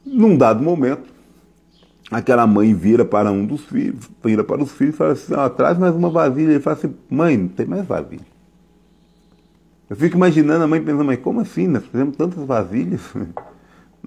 num 0.05 0.37
dado 0.37 0.63
momento, 0.63 1.09
aquela 2.11 2.47
mãe 2.47 2.73
vira 2.73 3.05
para 3.05 3.31
um 3.31 3.45
dos 3.45 3.61
filhos, 3.65 4.09
vira 4.23 4.43
para 4.43 4.63
os 4.63 4.71
filhos 4.71 4.95
e 4.95 4.97
fala 4.97 5.13
assim, 5.13 5.33
ah, 5.35 5.49
traz 5.49 5.77
mais 5.77 5.95
uma 5.95 6.09
vasilha. 6.09 6.51
Ele 6.51 6.59
fala 6.59 6.77
assim, 6.77 6.93
mãe, 7.09 7.37
não 7.37 7.47
tem 7.47 7.65
mais 7.65 7.85
vasilha. 7.85 8.25
Eu 9.89 9.95
fico 9.95 10.17
imaginando 10.17 10.63
a 10.63 10.67
mãe 10.67 10.81
pensando, 10.81 11.05
mas 11.05 11.19
como 11.19 11.39
assim? 11.39 11.67
Nós 11.67 11.85
fizemos 11.85 12.15
tantas 12.17 12.43
vasilhas. 12.43 13.01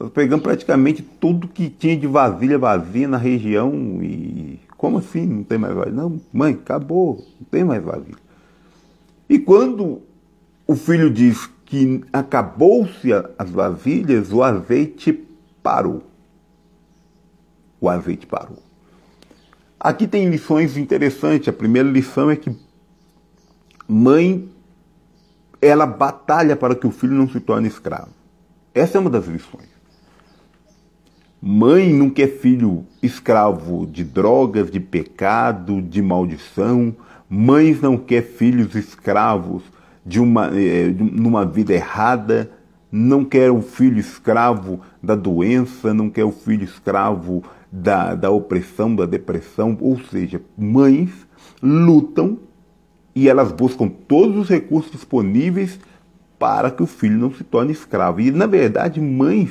Nós 0.00 0.10
pegamos 0.10 0.42
praticamente 0.42 1.02
tudo 1.02 1.46
que 1.46 1.68
tinha 1.68 1.94
de 1.94 2.06
vasilha 2.06 2.58
vazia 2.58 3.06
na 3.06 3.18
região 3.18 4.02
e 4.02 4.58
como 4.78 4.96
assim 4.96 5.26
não 5.26 5.44
tem 5.44 5.58
mais 5.58 5.74
vasilha? 5.74 5.94
Não, 5.94 6.18
mãe, 6.32 6.54
acabou, 6.54 7.22
não 7.38 7.46
tem 7.50 7.62
mais 7.62 7.84
vasilha. 7.84 8.16
E 9.28 9.38
quando 9.38 10.00
o 10.66 10.74
filho 10.74 11.10
diz 11.10 11.50
que 11.66 12.02
acabou-se 12.10 13.12
as 13.38 13.50
vasilhas, 13.50 14.32
o 14.32 14.42
azeite 14.42 15.12
parou. 15.62 16.02
O 17.78 17.86
azeite 17.86 18.26
parou. 18.26 18.58
Aqui 19.78 20.08
tem 20.08 20.30
lições 20.30 20.78
interessantes. 20.78 21.48
A 21.48 21.52
primeira 21.52 21.88
lição 21.88 22.30
é 22.30 22.36
que 22.36 22.50
mãe 23.86 24.48
ela 25.60 25.84
batalha 25.84 26.56
para 26.56 26.74
que 26.74 26.86
o 26.86 26.90
filho 26.90 27.12
não 27.12 27.28
se 27.28 27.38
torne 27.38 27.68
escravo. 27.68 28.08
Essa 28.74 28.96
é 28.96 29.00
uma 29.00 29.10
das 29.10 29.26
lições. 29.26 29.69
Mãe 31.42 31.90
não 31.90 32.10
quer 32.10 32.28
filho 32.28 32.84
escravo 33.02 33.86
de 33.86 34.04
drogas, 34.04 34.70
de 34.70 34.78
pecado, 34.78 35.80
de 35.80 36.02
maldição. 36.02 36.94
Mães 37.30 37.80
não 37.80 37.96
quer 37.96 38.22
filhos 38.22 38.74
escravos 38.74 39.62
de 40.04 40.20
uma, 40.20 40.50
é, 40.54 40.90
de 40.90 41.02
uma 41.02 41.46
vida 41.46 41.72
errada. 41.72 42.50
Não 42.92 43.24
quer 43.24 43.50
o 43.50 43.62
filho 43.62 43.98
escravo 43.98 44.80
da 45.02 45.14
doença, 45.14 45.94
não 45.94 46.10
quer 46.10 46.24
o 46.24 46.30
filho 46.30 46.64
escravo 46.64 47.42
da, 47.72 48.14
da 48.14 48.30
opressão, 48.30 48.94
da 48.94 49.06
depressão. 49.06 49.78
Ou 49.80 49.98
seja, 49.98 50.42
mães 50.58 51.10
lutam 51.62 52.36
e 53.14 53.30
elas 53.30 53.50
buscam 53.50 53.88
todos 53.88 54.36
os 54.36 54.48
recursos 54.50 54.92
disponíveis 54.92 55.80
para 56.38 56.70
que 56.70 56.82
o 56.82 56.86
filho 56.86 57.16
não 57.16 57.32
se 57.32 57.44
torne 57.44 57.72
escravo. 57.72 58.20
E, 58.20 58.30
na 58.30 58.46
verdade, 58.46 59.00
mães 59.00 59.50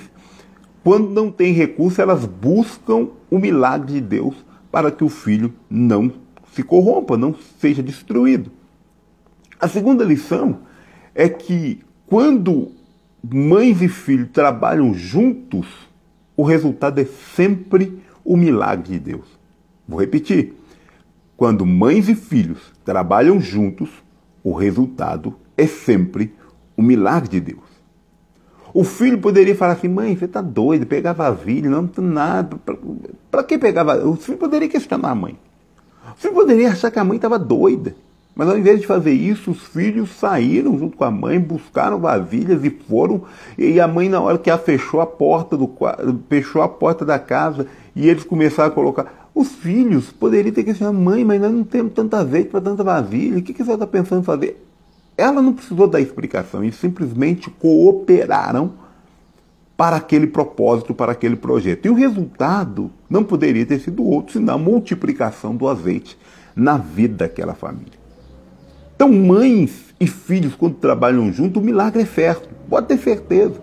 quando 0.90 1.12
não 1.12 1.30
tem 1.30 1.54
recurso, 1.54 2.02
elas 2.02 2.26
buscam 2.26 3.10
o 3.30 3.38
milagre 3.38 3.94
de 3.94 4.02
Deus 4.02 4.36
para 4.72 4.92
que 4.92 5.04
o 5.04 5.08
filho 5.08 5.54
não 5.70 6.12
se 6.52 6.64
corrompa, 6.64 7.16
não 7.16 7.36
seja 7.60 7.84
destruído. 7.84 8.52
A 9.60 9.68
segunda 9.68 10.04
lição 10.04 10.62
é 11.14 11.30
que 11.30 11.84
quando 12.08 12.72
mães 13.24 13.84
e 13.84 13.88
filhos 13.88 14.30
trabalham 14.34 14.92
juntos, 14.92 15.68
o 16.36 16.42
resultado 16.42 17.00
é 17.00 17.06
sempre 17.06 18.02
o 18.26 18.36
milagre 18.36 18.94
de 18.94 19.00
Deus. 19.00 19.28
Vou 19.88 20.00
repetir. 20.00 20.56
Quando 21.38 21.68
mães 21.68 22.10
e 22.10 22.16
filhos 22.16 22.74
trabalham 22.84 23.40
juntos, 23.40 23.92
o 24.44 24.54
resultado 24.54 25.36
é 25.56 25.68
sempre 25.68 26.34
o 26.76 26.82
milagre 26.82 27.30
de 27.30 27.40
Deus. 27.40 27.69
O 28.74 28.84
filho 28.84 29.18
poderia 29.18 29.56
falar 29.56 29.74
assim, 29.74 29.88
mãe, 29.88 30.16
você 30.16 30.26
está 30.26 30.42
doido, 30.42 30.86
pegar 30.86 31.14
vasilha, 31.14 31.70
não 31.70 31.88
tem 31.88 32.04
nada. 32.04 32.58
Para 33.32 33.44
que 33.44 33.58
pegar 33.58 33.84
vasilha? 33.84 34.08
O 34.08 34.16
filho 34.16 34.38
poderia 34.38 34.70
questionar 34.70 35.12
a 35.12 35.16
mãe. 35.16 35.38
O 36.16 36.22
filho 36.22 36.34
poderia 36.34 36.70
achar 36.70 36.92
que 36.92 37.00
a 37.00 37.04
mãe 37.04 37.16
estava 37.16 37.40
doida. 37.40 37.96
Mas 38.36 38.48
ao 38.48 38.58
invés 38.58 38.80
de 38.80 38.88
fazer 38.88 39.12
isso, 39.12 39.52
os 39.52 39.62
filhos 39.64 40.12
saíram 40.12 40.78
junto 40.80 40.96
com 40.96 41.04
a 41.04 41.12
mãe, 41.12 41.40
buscaram 41.40 42.00
vasilhas 42.00 42.64
e 42.64 42.70
foram. 42.70 43.24
E 43.58 43.82
a 43.82 43.88
mãe, 43.88 44.08
na 44.08 44.22
hora 44.22 44.38
que 44.38 44.56
fechou 44.60 45.02
a 45.02 45.06
porta 45.06 45.58
do 45.58 45.70
fechou 46.30 46.62
a 46.62 46.70
porta 46.70 47.04
da 47.04 47.20
casa 47.20 47.68
e 47.96 48.08
eles 48.08 48.24
começaram 48.24 48.70
a 48.70 48.74
colocar. 48.74 49.30
Os 49.36 49.50
filhos 49.50 50.12
poderiam 50.12 50.54
ter 50.54 50.64
questionado, 50.64 50.98
mãe, 50.98 51.26
mas 51.26 51.42
nós 51.42 51.52
não 51.52 51.64
temos 51.64 51.94
tanta 51.94 52.18
azeite 52.18 52.50
para 52.50 52.62
tanta 52.62 52.84
vasilha. 52.84 53.40
O 53.40 53.42
que, 53.42 53.54
que 53.54 53.64
você 53.64 53.74
está 53.74 53.86
pensando 53.86 54.22
em 54.22 54.26
fazer? 54.26 54.69
Ela 55.20 55.42
não 55.42 55.54
precisou 55.54 55.88
dar 55.88 56.00
explicação, 56.00 56.64
eles 56.64 56.76
simplesmente 56.76 57.50
cooperaram 57.50 58.74
para 59.76 59.98
aquele 59.98 60.28
propósito, 60.28 60.94
para 60.94 61.12
aquele 61.12 61.36
projeto. 61.36 61.86
E 61.86 61.90
o 61.90 61.94
resultado 61.94 62.90
não 63.10 63.24
poderia 63.24 63.66
ter 63.66 63.80
sido 63.80 64.04
outro 64.04 64.34
senão 64.34 64.56
a 64.56 64.58
multiplicação 64.58 65.56
do 65.56 65.68
azeite 65.68 66.18
na 66.56 66.78
vida 66.78 67.26
daquela 67.26 67.54
família. 67.54 68.00
Então, 68.96 69.12
mães 69.12 69.94
e 70.00 70.08
filhos, 70.08 70.56
quando 70.56 70.76
trabalham 70.76 71.32
juntos, 71.32 71.62
o 71.62 71.66
milagre 71.66 72.02
é 72.04 72.06
certo, 72.06 72.50
pode 72.70 72.88
ter 72.88 72.98
certeza. 72.98 73.56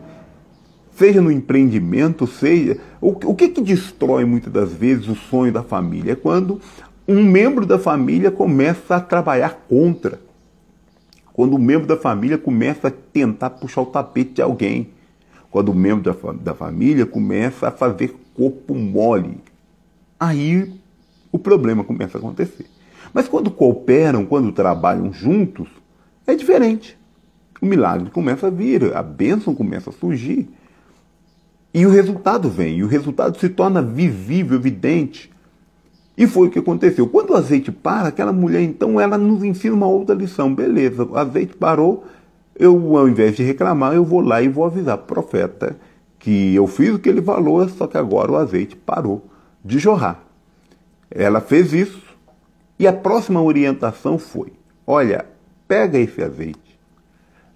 Seja 0.95 1.21
no 1.21 1.31
empreendimento, 1.31 2.27
seja. 2.27 2.79
O, 3.01 3.09
o 3.09 3.35
que, 3.35 3.49
que 3.49 3.61
destrói 3.61 4.25
muitas 4.25 4.53
das 4.53 4.73
vezes 4.73 5.09
o 5.09 5.15
sonho 5.15 5.53
da 5.53 5.63
família? 5.63 6.13
É 6.13 6.17
quando 6.17 6.61
um 7.07 7.23
membro 7.23 7.67
da 7.67 7.79
família 7.79 8.31
começa 8.31 8.97
a 8.97 9.01
trabalhar 9.01 9.65
contra 9.69 10.26
quando 11.37 11.53
o 11.53 11.59
membro 11.59 11.87
da 11.87 11.99
família 11.99 12.39
começa 12.39 12.89
a 12.89 12.91
tentar 12.91 13.51
puxar 13.51 13.83
o 13.83 13.87
tapete 13.87 14.33
de 14.33 14.41
alguém. 14.41 14.89
Quando 15.51 15.69
o 15.69 15.75
membro 15.75 16.03
da, 16.03 16.33
da 16.33 16.55
família 16.55 17.05
começa 17.05 17.69
a 17.69 17.71
fazer 17.71 18.17
corpo 18.35 18.75
mole. 18.75 19.37
Aí 20.19 20.73
o 21.31 21.39
problema 21.39 21.85
começa 21.85 22.17
a 22.17 22.21
acontecer. 22.21 22.65
Mas 23.13 23.29
quando 23.29 23.51
cooperam, 23.51 24.25
quando 24.25 24.51
trabalham 24.51 25.13
juntos, 25.13 25.69
é 26.27 26.35
diferente. 26.35 26.99
O 27.61 27.67
milagre 27.67 28.09
começa 28.11 28.47
a 28.47 28.51
vir, 28.51 28.97
a 28.97 29.03
bênção 29.03 29.55
começa 29.55 29.91
a 29.91 29.93
surgir. 29.93 30.49
E 31.75 31.85
o 31.85 31.91
resultado 31.91 32.49
vem, 32.49 32.79
e 32.79 32.83
o 32.83 32.89
resultado 32.89 33.39
se 33.39 33.51
torna 33.51 33.83
visível, 33.83 34.57
evidente. 34.57 35.31
E 36.17 36.27
foi 36.27 36.49
o 36.49 36.51
que 36.51 36.59
aconteceu. 36.59 37.07
Quando 37.07 37.31
o 37.31 37.37
azeite 37.37 37.71
para, 37.71 38.09
aquela 38.09 38.33
mulher, 38.33 38.63
então, 38.63 38.99
ela 38.99 39.19
nos 39.19 39.45
ensina 39.45 39.75
uma 39.75 39.87
outra 39.87 40.15
lição. 40.15 40.55
Beleza, 40.55 41.05
o 41.05 41.17
azeite 41.17 41.55
parou, 41.55 42.05
eu, 42.59 42.97
ao 42.97 43.09
invés 43.09 43.37
de 43.37 43.43
reclamar, 43.43 43.95
eu 43.95 44.05
vou 44.05 44.21
lá 44.21 44.41
e 44.41 44.49
vou 44.49 44.65
avisar 44.65 44.97
o 44.97 45.03
profeta 45.03 45.77
que 46.19 46.55
eu 46.55 46.67
fiz 46.67 46.95
o 46.95 46.99
que 46.99 47.09
ele 47.09 47.21
falou, 47.21 47.69
só 47.69 47.87
que 47.87 47.99
agora 47.99 48.33
o 48.33 48.37
azeite 48.37 48.75
parou 48.75 49.27
de 49.65 49.79
jorrar. 49.79 50.21
Ela 51.11 51.41
fez 51.41 51.73
isso 51.73 52.03
e 52.79 52.87
a 52.87 52.93
próxima 52.93 53.43
orientação 53.43 54.19
foi: 54.19 54.53
olha, 54.87 55.27
pega 55.69 55.99
esse 55.99 56.23
azeite, 56.23 56.79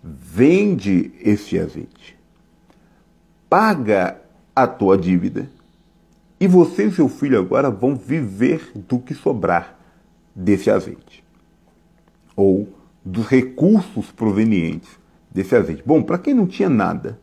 vende 0.04 1.12
esse 1.20 1.58
azeite, 1.58 2.16
paga 3.48 4.18
a 4.54 4.66
tua 4.66 4.96
dívida 4.96 5.48
e 6.40 6.48
você 6.48 6.86
e 6.86 6.92
seu 6.92 7.08
filho 7.08 7.38
agora 7.38 7.70
vão 7.70 7.94
viver 7.94 8.72
do 8.74 8.98
que 8.98 9.14
sobrar 9.14 9.78
desse 10.34 10.70
azeite 10.70 11.22
ou 12.34 12.66
dos 13.04 13.26
recursos 13.26 14.10
provenientes 14.10 14.88
desse 15.30 15.54
azeite. 15.54 15.82
Bom, 15.84 16.02
para 16.02 16.18
quem 16.18 16.32
não 16.32 16.46
tinha 16.46 16.70
nada, 16.70 17.18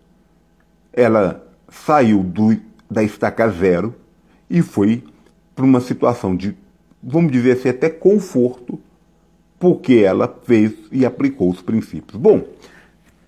ela 0.94 1.44
saiu 1.68 2.24
do, 2.24 2.56
da 2.90 3.04
estaca 3.04 3.50
zero 3.50 3.96
e 4.50 4.62
foi 4.62 5.04
para 5.56 5.66
uma 5.66 5.82
situação 5.82 6.36
de, 6.36 6.56
vamos 7.02 7.32
dizer 7.32 7.54
assim, 7.54 7.70
até 7.70 7.90
conforto, 7.90 8.80
porque 9.60 9.96
ela 9.96 10.40
fez 10.44 10.74
e 10.92 11.04
aplicou 11.06 11.50
os 11.50 11.62
princípios. 11.62 12.20
Bom, 12.20 12.44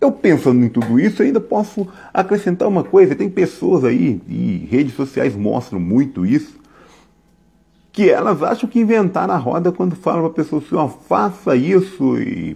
eu 0.02 0.12
pensando 0.12 0.64
em 0.64 0.70
tudo 0.70 1.00
isso, 1.00 1.22
ainda 1.22 1.42
posso 1.42 1.88
acrescentar 2.14 2.68
uma 2.68 2.84
coisa. 2.84 3.16
Tem 3.16 3.30
pessoas 3.30 3.84
aí, 3.84 4.22
e 4.28 4.68
redes 4.70 4.94
sociais 4.94 5.36
mostram 5.36 5.80
muito 5.80 6.26
isso, 6.26 6.58
que 7.92 8.10
elas 8.10 8.42
acham 8.42 8.70
que 8.70 8.80
inventaram 8.80 9.34
a 9.34 9.38
roda 9.38 9.72
quando 9.72 9.96
falam 9.96 10.22
para 10.22 10.30
a 10.30 10.34
pessoa 10.34 10.62
assim, 10.62 10.76
ó, 10.76 10.88
faça 10.88 11.56
isso 11.56 12.18
e, 12.18 12.56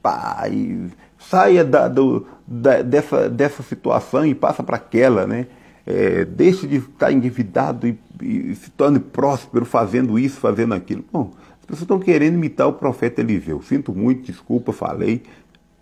pá, 0.00 0.46
e 0.48 0.88
saia 1.18 1.64
da, 1.64 1.88
do, 1.88 2.26
da, 2.46 2.82
dessa, 2.82 3.28
dessa 3.28 3.62
situação 3.62 4.24
e 4.24 4.34
passa 4.34 4.62
para 4.62 4.76
aquela, 4.76 5.26
né? 5.26 5.46
É, 5.86 6.24
deixe 6.24 6.66
de 6.66 6.76
estar 6.76 7.12
endividado 7.12 7.86
e, 7.86 7.98
e, 8.22 8.54
se 8.54 8.70
torne 8.70 8.98
próspero 8.98 9.66
fazendo 9.66 10.18
isso, 10.18 10.40
fazendo 10.40 10.72
aquilo. 10.72 11.04
Bom, 11.12 11.32
as 11.58 11.66
pessoas 11.66 11.82
estão 11.82 11.98
querendo 11.98 12.34
imitar 12.34 12.68
o 12.68 12.72
profeta 12.72 13.20
Eliseu. 13.20 13.60
Sinto 13.62 13.92
muito, 13.92 14.22
desculpa, 14.22 14.72
falei, 14.72 15.22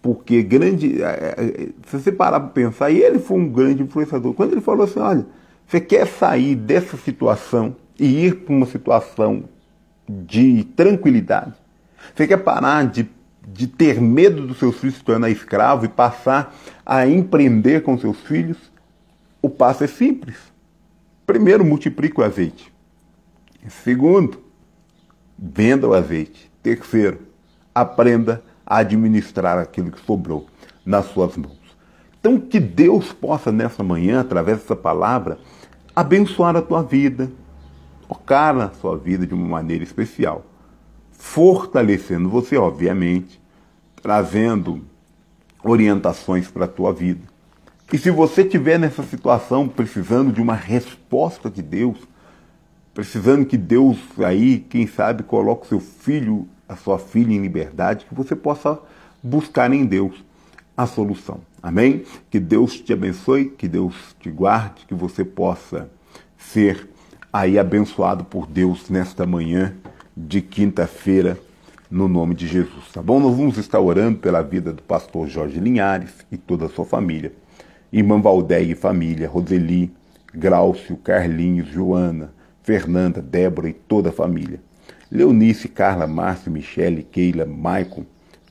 porque 0.02 0.42
grande. 0.42 1.02
É, 1.02 1.34
é, 1.38 1.68
se 1.86 1.98
você 1.98 2.12
parar 2.12 2.40
para 2.40 2.50
pensar, 2.50 2.90
e 2.90 3.00
ele 3.00 3.18
foi 3.18 3.38
um 3.38 3.48
grande 3.48 3.82
influenciador. 3.82 4.34
Quando 4.34 4.52
ele 4.52 4.60
falou 4.60 4.84
assim: 4.84 5.00
olha, 5.00 5.24
você 5.66 5.80
quer 5.80 6.06
sair 6.06 6.54
dessa 6.54 6.96
situação 6.96 7.76
e 7.98 8.26
ir 8.26 8.40
para 8.40 8.54
uma 8.54 8.66
situação 8.66 9.44
de 10.06 10.64
tranquilidade? 10.76 11.54
Você 12.14 12.26
quer 12.26 12.38
parar 12.38 12.84
de 12.84 13.08
de 13.46 13.66
ter 13.66 14.00
medo 14.00 14.46
dos 14.46 14.58
seus 14.58 14.76
filhos 14.76 14.96
se 14.96 15.04
tornar 15.04 15.30
escravo 15.30 15.84
e 15.84 15.88
passar 15.88 16.54
a 16.86 17.06
empreender 17.06 17.82
com 17.82 17.98
seus 17.98 18.20
filhos, 18.20 18.56
o 19.40 19.48
passo 19.48 19.84
é 19.84 19.86
simples. 19.86 20.36
Primeiro, 21.26 21.64
multiplique 21.64 22.20
o 22.20 22.24
azeite. 22.24 22.72
Segundo, 23.68 24.42
venda 25.38 25.88
o 25.88 25.94
azeite. 25.94 26.50
Terceiro, 26.62 27.20
aprenda 27.74 28.34
a 28.34 28.51
administrar 28.78 29.58
aquilo 29.58 29.90
que 29.90 30.04
sobrou 30.04 30.46
nas 30.84 31.06
suas 31.06 31.36
mãos. 31.36 31.60
Então, 32.20 32.38
que 32.38 32.60
Deus 32.60 33.12
possa 33.12 33.50
nessa 33.50 33.82
manhã, 33.82 34.20
através 34.20 34.58
dessa 34.58 34.76
palavra, 34.76 35.38
abençoar 35.94 36.56
a 36.56 36.62
tua 36.62 36.82
vida, 36.82 37.30
tocar 38.08 38.54
na 38.54 38.70
sua 38.70 38.96
vida 38.96 39.26
de 39.26 39.34
uma 39.34 39.46
maneira 39.46 39.82
especial 39.82 40.46
fortalecendo 41.22 42.28
você, 42.28 42.56
obviamente, 42.56 43.40
trazendo 44.02 44.82
orientações 45.62 46.48
para 46.48 46.64
a 46.64 46.68
tua 46.68 46.92
vida. 46.92 47.22
E 47.92 47.96
se 47.96 48.10
você 48.10 48.42
estiver 48.42 48.76
nessa 48.76 49.04
situação 49.04 49.68
precisando 49.68 50.32
de 50.32 50.42
uma 50.42 50.56
resposta 50.56 51.48
de 51.48 51.62
Deus, 51.62 51.96
precisando 52.92 53.46
que 53.46 53.56
Deus 53.56 53.98
aí, 54.18 54.58
quem 54.58 54.84
sabe, 54.88 55.22
coloque 55.22 55.68
seu 55.68 55.78
filho, 55.78 56.48
a 56.72 56.76
sua 56.76 56.98
filha 56.98 57.32
em 57.32 57.40
liberdade, 57.40 58.06
que 58.06 58.14
você 58.14 58.34
possa 58.34 58.78
buscar 59.22 59.72
em 59.72 59.84
Deus 59.84 60.24
a 60.76 60.86
solução. 60.86 61.40
Amém? 61.62 62.04
Que 62.30 62.40
Deus 62.40 62.80
te 62.80 62.92
abençoe, 62.92 63.46
que 63.50 63.68
Deus 63.68 63.94
te 64.18 64.30
guarde, 64.30 64.84
que 64.86 64.94
você 64.94 65.24
possa 65.24 65.88
ser 66.36 66.88
aí 67.32 67.58
abençoado 67.58 68.24
por 68.24 68.46
Deus 68.46 68.90
nesta 68.90 69.24
manhã 69.24 69.74
de 70.16 70.40
quinta-feira, 70.40 71.38
no 71.90 72.08
nome 72.08 72.34
de 72.34 72.46
Jesus, 72.46 72.90
tá 72.92 73.02
bom? 73.02 73.20
Nós 73.20 73.36
vamos 73.36 73.58
estar 73.58 73.78
orando 73.78 74.18
pela 74.18 74.42
vida 74.42 74.72
do 74.72 74.82
pastor 74.82 75.28
Jorge 75.28 75.60
Linhares 75.60 76.26
e 76.32 76.36
toda 76.36 76.66
a 76.66 76.68
sua 76.68 76.84
família. 76.84 77.32
Irmã 77.92 78.20
Valdéia 78.20 78.72
e 78.72 78.74
família, 78.74 79.28
Roseli, 79.28 79.92
Graucio, 80.34 80.96
Carlinhos, 80.96 81.68
Joana, 81.68 82.32
Fernanda, 82.62 83.20
Débora 83.20 83.68
e 83.68 83.72
toda 83.72 84.08
a 84.08 84.12
família. 84.12 84.60
Leonice, 85.12 85.68
Carla, 85.68 86.06
Márcio, 86.06 86.50
Michele, 86.50 87.02
Keila, 87.02 87.44
Maicon, 87.44 88.06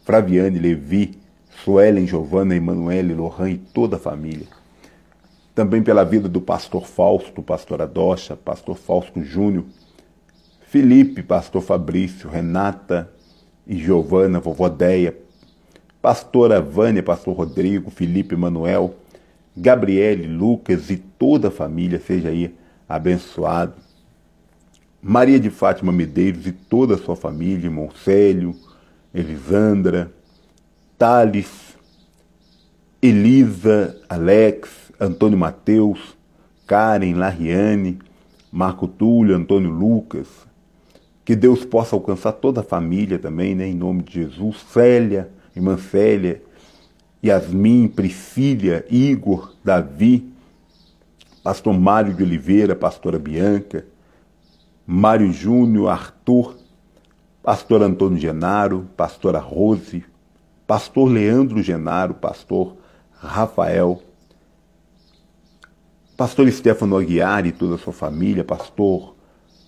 Fraviane, 0.05 0.59
Levi, 0.59 1.17
Suelen, 1.63 2.05
Giovana, 2.05 2.55
Emanuele, 2.55 3.15
Lohan 3.15 3.49
e 3.49 3.57
toda 3.57 3.95
a 3.95 3.99
família. 3.99 4.45
Também 5.55 5.81
pela 5.81 6.03
vida 6.03 6.29
do 6.29 6.39
pastor 6.39 6.85
Fausto, 6.85 7.41
pastor 7.41 7.81
Adocha, 7.81 8.35
pastor 8.35 8.77
Fausto 8.77 9.23
Júnior, 9.23 9.65
Felipe, 10.67 11.23
pastor 11.23 11.63
Fabrício, 11.63 12.29
Renata 12.29 13.11
e 13.65 13.75
Giovana, 13.75 14.39
vovó 14.39 14.69
Deia, 14.69 15.17
pastora 15.99 16.61
Vânia, 16.61 17.01
pastor 17.01 17.35
Rodrigo, 17.35 17.89
Felipe 17.89 18.35
Manuel, 18.35 18.93
Gabriele, 19.57 20.27
Lucas 20.27 20.91
e 20.91 20.97
toda 20.97 21.47
a 21.47 21.51
família, 21.51 21.99
seja 21.99 22.29
aí 22.29 22.53
abençoado. 22.87 23.73
Maria 25.01 25.39
de 25.39 25.49
Fátima 25.49 25.91
Medeiros 25.91 26.45
e 26.45 26.51
toda 26.51 26.93
a 26.93 26.97
sua 26.97 27.15
família, 27.15 27.71
Célio, 28.03 28.55
Elisandra, 29.13 30.11
Thales, 30.97 31.75
Elisa, 33.01 33.99
Alex, 34.07 34.69
Antônio 34.99 35.37
Mateus, 35.37 36.15
Karen, 36.67 37.15
Lariane, 37.15 37.97
Marco 38.51 38.87
Túlio, 38.87 39.35
Antônio 39.35 39.71
Lucas, 39.71 40.27
que 41.25 41.35
Deus 41.35 41.65
possa 41.65 41.95
alcançar 41.95 42.33
toda 42.33 42.61
a 42.61 42.63
família 42.63 43.17
também, 43.17 43.55
né? 43.55 43.67
Em 43.67 43.73
nome 43.73 44.03
de 44.03 44.13
Jesus. 44.13 44.57
Célia, 44.71 45.29
irmã 45.55 45.77
Célia, 45.77 46.43
Yasmin, 47.23 47.87
Priscília, 47.87 48.85
Igor, 48.89 49.55
Davi, 49.63 50.31
pastor 51.43 51.73
Mário 51.73 52.13
de 52.13 52.21
Oliveira, 52.21 52.75
pastora 52.75 53.17
Bianca, 53.17 53.85
Mário 54.85 55.31
Júnior, 55.31 55.89
Arthur, 55.89 56.55
pastor 57.43 57.83
Antônio 57.83 58.17
Genaro, 58.17 58.87
pastora 58.97 59.39
Rose, 59.39 60.03
pastor 60.67 61.09
Leandro 61.09 61.61
Genaro, 61.61 62.13
pastor 62.13 62.77
Rafael, 63.11 64.01
pastor 66.17 66.51
Stefano 66.51 66.97
Aguiar 66.97 67.45
e 67.45 67.51
toda 67.51 67.75
a 67.75 67.77
sua 67.77 67.93
família, 67.93 68.43
pastor 68.43 69.15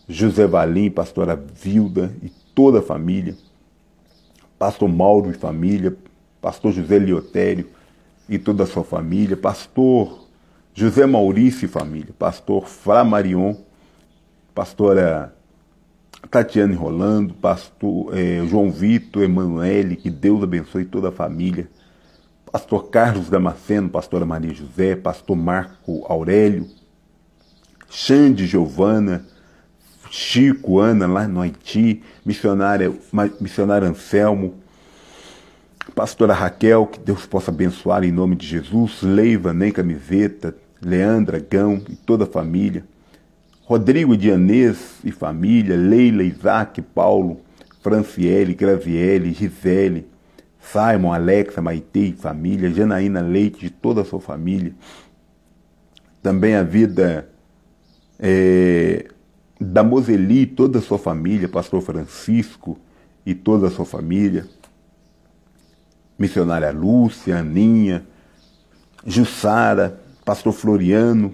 José 0.07 0.45
Valim, 0.47 0.89
pastora 0.89 1.35
Vilda 1.35 2.15
e 2.21 2.29
toda 2.53 2.79
a 2.79 2.81
família, 2.81 3.35
pastor 4.57 4.89
Mauro 4.89 5.29
e 5.29 5.33
família, 5.33 5.95
pastor 6.41 6.71
José 6.71 6.99
Liotério 6.99 7.69
e 8.27 8.37
toda 8.37 8.63
a 8.63 8.67
sua 8.67 8.83
família, 8.83 9.37
pastor 9.37 10.27
José 10.73 11.05
Maurício 11.05 11.65
e 11.65 11.69
família, 11.69 12.13
pastor 12.17 12.67
Fra 12.67 13.03
Marion, 13.03 13.55
pastora 14.53 15.33
Tatiane 16.29 16.75
Rolando, 16.75 17.33
pastor 17.33 18.17
eh, 18.17 18.45
João 18.47 18.71
Vitor, 18.71 19.23
Emanuele, 19.23 19.95
que 19.95 20.09
Deus 20.09 20.43
abençoe 20.43 20.85
toda 20.85 21.09
a 21.09 21.11
família, 21.11 21.69
pastor 22.51 22.89
Carlos 22.89 23.29
Damasceno, 23.29 23.89
pastora 23.89 24.25
Maria 24.25 24.53
José, 24.53 24.95
pastor 24.95 25.35
Marco 25.35 26.05
Aurélio, 26.07 26.67
Xande 27.89 28.47
Giovana, 28.47 29.25
Chico, 30.09 30.79
Ana, 30.79 31.07
lá 31.07 31.27
no 31.27 31.41
Haiti, 31.41 32.03
missionária, 32.23 32.91
Anselmo, 33.87 34.55
pastora 35.95 36.33
Raquel, 36.33 36.85
que 36.87 36.99
Deus 36.99 37.25
possa 37.25 37.51
abençoar 37.51 38.03
em 38.03 38.11
nome 38.11 38.35
de 38.35 38.45
Jesus, 38.45 39.01
Leiva, 39.01 39.53
Nem 39.53 39.71
Camiseta, 39.71 40.55
Leandra, 40.81 41.39
Gão 41.39 41.81
e 41.89 41.95
toda 41.95 42.25
a 42.25 42.27
família, 42.27 42.85
Rodrigo 43.65 44.17
Dianês 44.17 44.99
e 45.03 45.11
família, 45.11 45.75
Leila, 45.77 46.23
Isaac, 46.23 46.81
Paulo, 46.81 47.41
Franciele, 47.81 48.53
Graziele, 48.53 49.33
Gisele, 49.33 50.07
Simon, 50.59 51.13
Alexa, 51.13 51.61
Maitei, 51.61 52.13
família, 52.13 52.69
Janaína 52.69 53.21
Leite, 53.21 53.61
de 53.61 53.69
toda 53.69 54.01
a 54.01 54.05
sua 54.05 54.19
família. 54.19 54.73
Também 56.21 56.55
a 56.55 56.63
vida 56.63 57.29
é, 58.19 59.07
da 59.59 59.83
Moseli, 59.83 60.45
toda 60.45 60.79
a 60.79 60.81
sua 60.81 60.97
família, 60.97 61.47
pastor 61.47 61.81
Francisco 61.81 62.77
e 63.25 63.33
toda 63.33 63.67
a 63.67 63.71
sua 63.71 63.85
família. 63.85 64.45
Missionária 66.19 66.71
Lúcia, 66.71 67.39
Aninha, 67.39 68.05
Jussara, 69.05 69.99
pastor 70.23 70.53
Floriano, 70.53 71.33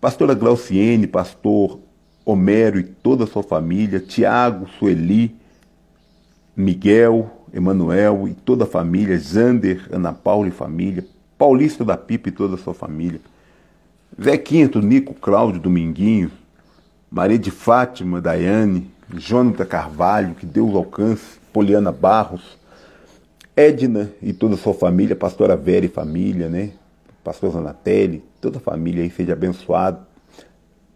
pastora 0.00 0.34
Glauciene, 0.34 1.06
pastor 1.06 1.78
Homero 2.24 2.78
e 2.78 2.84
toda 2.84 3.24
a 3.24 3.26
sua 3.26 3.42
família, 3.42 4.00
Tiago, 4.00 4.68
Sueli, 4.78 5.36
Miguel, 6.56 7.30
Emanuel 7.52 8.28
e 8.28 8.34
toda 8.34 8.64
a 8.64 8.66
família, 8.66 9.18
Zander, 9.18 9.88
Ana 9.90 10.12
Paula 10.12 10.48
e 10.48 10.52
família, 10.52 11.04
Paulista 11.36 11.84
da 11.84 11.96
Pipa 11.96 12.28
e 12.28 12.32
toda 12.32 12.54
a 12.54 12.58
sua 12.58 12.74
família, 12.74 13.20
Zequinha, 14.20 14.68
Tonico, 14.68 15.14
Cláudio, 15.14 15.60
Dominguinho, 15.60 16.30
Maria 17.10 17.38
de 17.38 17.50
Fátima, 17.50 18.20
Daiane, 18.20 18.90
Jonathan 19.14 19.64
Carvalho, 19.64 20.34
que 20.34 20.46
Deus 20.46 20.74
alcance, 20.74 21.38
Poliana 21.52 21.90
Barros, 21.90 22.58
Edna 23.56 24.10
e 24.22 24.32
toda 24.32 24.54
a 24.54 24.58
sua 24.58 24.74
família, 24.74 25.16
pastora 25.16 25.56
Vera 25.56 25.86
e 25.86 25.88
família, 25.88 26.48
né? 26.48 26.70
Pastor 27.24 27.52
Zanatelli, 27.52 28.22
toda 28.40 28.58
a 28.58 28.60
família 28.60 29.02
aí 29.02 29.10
seja 29.10 29.34
abençoado. 29.34 30.06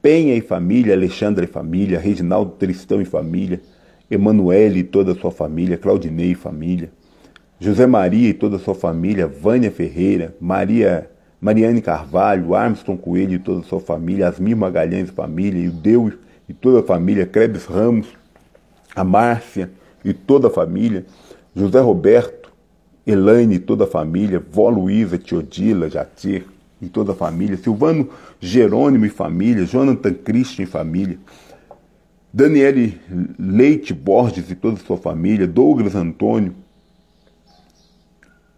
Penha 0.01 0.35
e 0.35 0.41
família, 0.41 0.95
Alexandra 0.95 1.45
e 1.45 1.49
família, 1.49 1.99
Reginaldo 1.99 2.53
Tristão 2.53 3.01
e 3.01 3.05
família, 3.05 3.61
Emanuele 4.11 4.81
e 4.81 4.85
toda 4.85 5.13
a 5.13 5.15
sua 5.15 5.31
família, 5.31 5.79
Claudinei 5.79 6.33
e 6.33 6.35
família, 6.35 6.91
José 7.59 7.87
Maria 7.87 8.29
e 8.29 8.35
toda 8.35 8.57
a 8.57 8.59
sua 8.59 8.75
família, 8.75 9.27
Vânia 9.27 9.71
Ferreira, 9.71 10.35
Maria 10.41 11.11
Mariane 11.41 11.83
Carvalho, 11.83 12.55
Armstrong 12.55 13.01
Coelho 13.01 13.35
e 13.35 13.39
toda 13.39 13.61
a 13.61 13.65
sua 13.65 13.81
família, 13.81 14.29
Asmir 14.29 14.57
Magalhães 14.57 15.11
e 15.11 15.13
família, 15.13 15.61
e 15.61 15.69
o 15.69 15.73
Deus 15.73 16.15
e 16.49 16.55
toda 16.55 16.81
a 16.81 16.83
família, 16.83 17.27
Krebs 17.27 17.67
Ramos, 17.67 18.09
a 18.97 19.05
Márcia 19.05 19.71
e 20.03 20.15
toda 20.15 20.49
a 20.49 20.51
família, 20.51 21.05
José 21.55 21.81
Roberto, 21.81 22.51
Elaine 23.07 23.57
e 23.57 23.59
toda 23.59 23.85
a 23.85 23.87
família, 23.87 24.43
Vó 24.51 24.71
Luísa, 24.71 25.19
Teodila, 25.19 25.91
Jatir 25.91 26.47
e 26.87 26.89
toda 26.89 27.13
a 27.13 27.15
família, 27.15 27.57
Silvano 27.57 28.09
Jerônimo 28.41 29.07
e 29.07 29.09
família, 29.09 29.65
Jonathan 29.65 30.15
Christian 30.15 30.65
e 30.65 30.67
família, 30.67 31.19
Daniele 32.33 33.01
Leite 33.39 33.95
Borges 33.95 34.51
e 34.51 34.55
toda 34.55 34.77
a 34.77 34.85
sua 34.85 34.97
família, 34.97 35.47
Douglas 35.47 35.95
Antônio, 35.95 36.55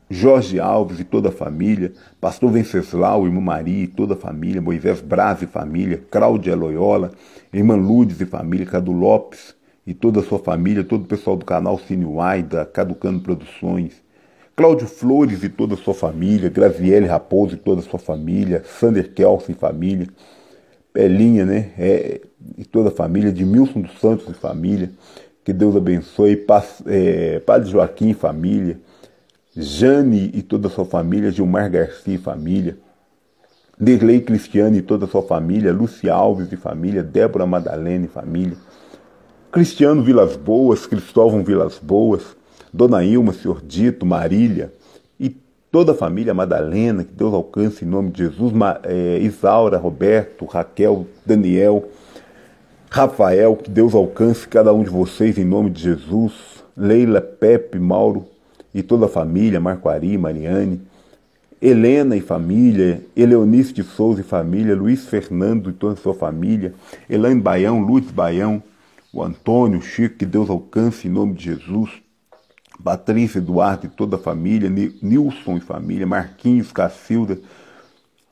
Jorge 0.09 0.61
Alves 0.61 1.01
e 1.01 1.05
toda 1.05 1.31
a 1.31 1.33
família, 1.33 1.93
Pastor 2.21 2.53
Venceslau, 2.53 3.27
Irmã 3.27 3.41
Maria 3.41 3.85
e 3.85 3.89
toda 3.89 4.15
a 4.15 4.17
família, 4.17 4.63
Moisés 4.63 5.01
Braz 5.01 5.43
e 5.43 5.47
família, 5.47 6.03
Cláudia 6.11 6.55
Loyola, 6.55 7.13
Irmã 7.53 7.75
Ludes 7.75 8.21
e 8.21 8.27
família, 8.27 8.65
Cadu 8.65 8.93
Lopes 8.93 9.55
e 9.87 9.93
toda 9.93 10.21
a 10.21 10.23
sua 10.23 10.39
família, 10.39 10.85
todo 10.85 11.03
o 11.03 11.07
pessoal 11.07 11.37
do 11.37 11.45
canal 11.45 11.79
Cine 11.79 12.07
da 12.49 12.65
Caducando 12.65 13.21
Produções, 13.21 14.01
Cláudio 14.57 14.89
Flores 14.89 15.45
e 15.45 15.51
toda 15.51 15.75
a 15.75 15.77
sua 15.77 15.93
família, 15.93 16.49
Graziele 16.49 17.07
Raposo 17.07 17.55
e 17.55 17.59
toda 17.59 17.83
a 17.83 17.85
sua 17.85 17.99
família, 17.99 18.65
Sander 18.65 19.13
Kelsen 19.13 19.55
e 19.55 19.59
família, 19.59 20.09
Pelinha, 20.95 21.45
né, 21.45 21.73
é, 21.79 22.23
e 22.57 22.65
toda 22.65 22.89
a 22.89 22.91
família, 22.91 23.31
de 23.31 23.45
Milson 23.45 23.83
dos 23.83 24.01
Santos 24.01 24.27
e 24.31 24.33
família, 24.33 24.91
que 25.45 25.53
Deus 25.53 25.77
abençoe, 25.77 26.43
é, 26.87 27.39
Padre 27.41 27.71
Joaquim 27.71 28.11
e 28.11 28.15
família, 28.15 28.81
Jane 29.55 30.31
e 30.33 30.41
toda 30.41 30.69
a 30.69 30.71
sua 30.71 30.87
família, 30.87 31.31
Gilmar 31.31 31.71
Garcia 31.71 32.15
e 32.15 32.19
família, 32.19 32.79
Derlei 33.79 34.23
Cristiane 34.23 34.79
e 34.79 34.83
toda 34.83 35.05
a 35.05 35.09
sua 35.09 35.23
família, 35.23 35.71
Luci 35.71 36.09
Alves 36.09 36.51
e 36.51 36.57
família, 36.57 37.03
Débora 37.03 37.45
Madalena 37.45 38.07
e 38.07 38.09
família, 38.09 38.57
Cristiano 39.53 40.03
Vilas 40.03 40.35
Boas, 40.35 40.87
Cristóvão 40.87 41.45
Vilas 41.45 41.79
Boas, 41.79 42.35
Dona 42.73 43.05
Ilma, 43.05 43.33
Senhor 43.33 43.63
Dito, 43.65 44.05
Marília 44.05 44.73
e 45.19 45.31
toda 45.71 45.93
a 45.93 45.95
família 45.95 46.35
Madalena, 46.35 47.05
que 47.05 47.13
Deus 47.13 47.33
alcance 47.33 47.85
em 47.85 47.89
nome 47.89 48.11
de 48.11 48.25
Jesus, 48.25 48.53
é, 48.83 49.19
Isaura, 49.21 49.79
Roberto, 49.79 50.45
Raquel, 50.45 51.07
Daniel, 51.25 51.89
Rafael, 52.91 53.57
que 53.57 53.71
Deus 53.71 53.95
alcance 53.95 54.47
cada 54.47 54.73
um 54.73 54.83
de 54.83 54.91
vocês 54.91 55.39
em 55.39 55.45
nome 55.45 55.71
de 55.71 55.83
Jesus, 55.83 56.33
Leila, 56.77 57.21
Pepe, 57.21 57.79
Mauro, 57.79 58.27
e 58.77 58.83
toda 58.83 59.07
a 59.07 59.09
família, 59.09 59.59
Marco 59.59 59.89
Ari, 59.89 60.19
Mariane, 60.19 60.83
Helena 61.61 62.15
e 62.15 62.21
família, 62.21 63.03
Eleonice 63.17 63.73
de 63.73 63.83
Souza 63.83 64.21
e 64.21 64.25
família, 64.25 64.77
Luiz 64.77 65.07
Fernando 65.07 65.71
e 65.71 65.73
toda 65.73 65.95
a 65.95 65.97
sua 65.97 66.13
família, 66.13 66.75
Elaine 67.09 67.41
Baião, 67.41 67.81
Luz 67.81 68.11
Baião, 68.11 68.63
o 69.11 69.23
Antônio, 69.23 69.79
o 69.79 69.83
Chico, 69.83 70.19
que 70.19 70.27
Deus 70.27 70.51
alcance 70.51 71.09
em 71.09 71.11
nome 71.11 71.33
de 71.33 71.45
Jesus, 71.45 71.91
Patrícia, 72.83 73.39
Eduardo 73.39 73.87
e 73.87 73.89
toda 73.89 74.17
a 74.17 74.19
família, 74.19 74.71
Nilson 74.71 75.57
e 75.57 75.61
família, 75.61 76.07
Marquinhos, 76.07 76.73
Cacilda, 76.73 77.39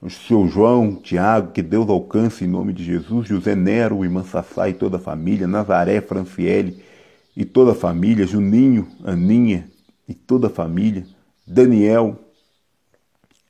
o 0.01 0.11
seu 0.11 0.47
João, 0.47 0.97
Tiago, 0.97 1.53
que 1.53 1.63
Deus 1.63 1.89
alcance 1.89 2.45
em 2.45 2.49
nome 2.49 2.73
de 2.73 2.85
Jesus, 2.85 3.27
José 3.27 3.55
Nero, 3.55 4.05
Irmã 4.05 4.23
Sassá 4.23 4.69
e 4.69 4.75
toda 4.75 4.97
a 4.99 5.01
família, 5.01 5.47
Nazaré, 5.47 6.01
Franciele 6.01 6.83
e 7.37 7.45
toda 7.45 7.73
a 7.73 7.75
família, 7.75 8.27
Juninho, 8.27 8.87
Aninha, 9.03 9.69
e 10.09 10.15
toda 10.15 10.49
a 10.49 10.51
família, 10.51 11.07
Daniel, 11.47 12.19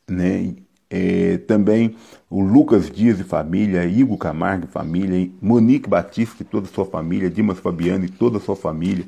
né? 0.08 0.54
É, 0.90 1.38
também 1.38 1.96
o 2.30 2.40
Lucas 2.40 2.88
Dias 2.88 3.18
e 3.18 3.24
família, 3.24 3.84
Igor 3.84 4.16
Camargo 4.16 4.66
e 4.66 4.68
família, 4.68 5.28
Monique 5.42 5.88
Batista 5.88 6.42
e 6.42 6.44
toda 6.44 6.68
a 6.68 6.70
sua 6.70 6.84
família, 6.84 7.28
Dimas 7.28 7.58
Fabiano 7.58 8.04
e 8.04 8.08
toda 8.08 8.38
a 8.38 8.40
sua 8.40 8.54
família, 8.54 9.04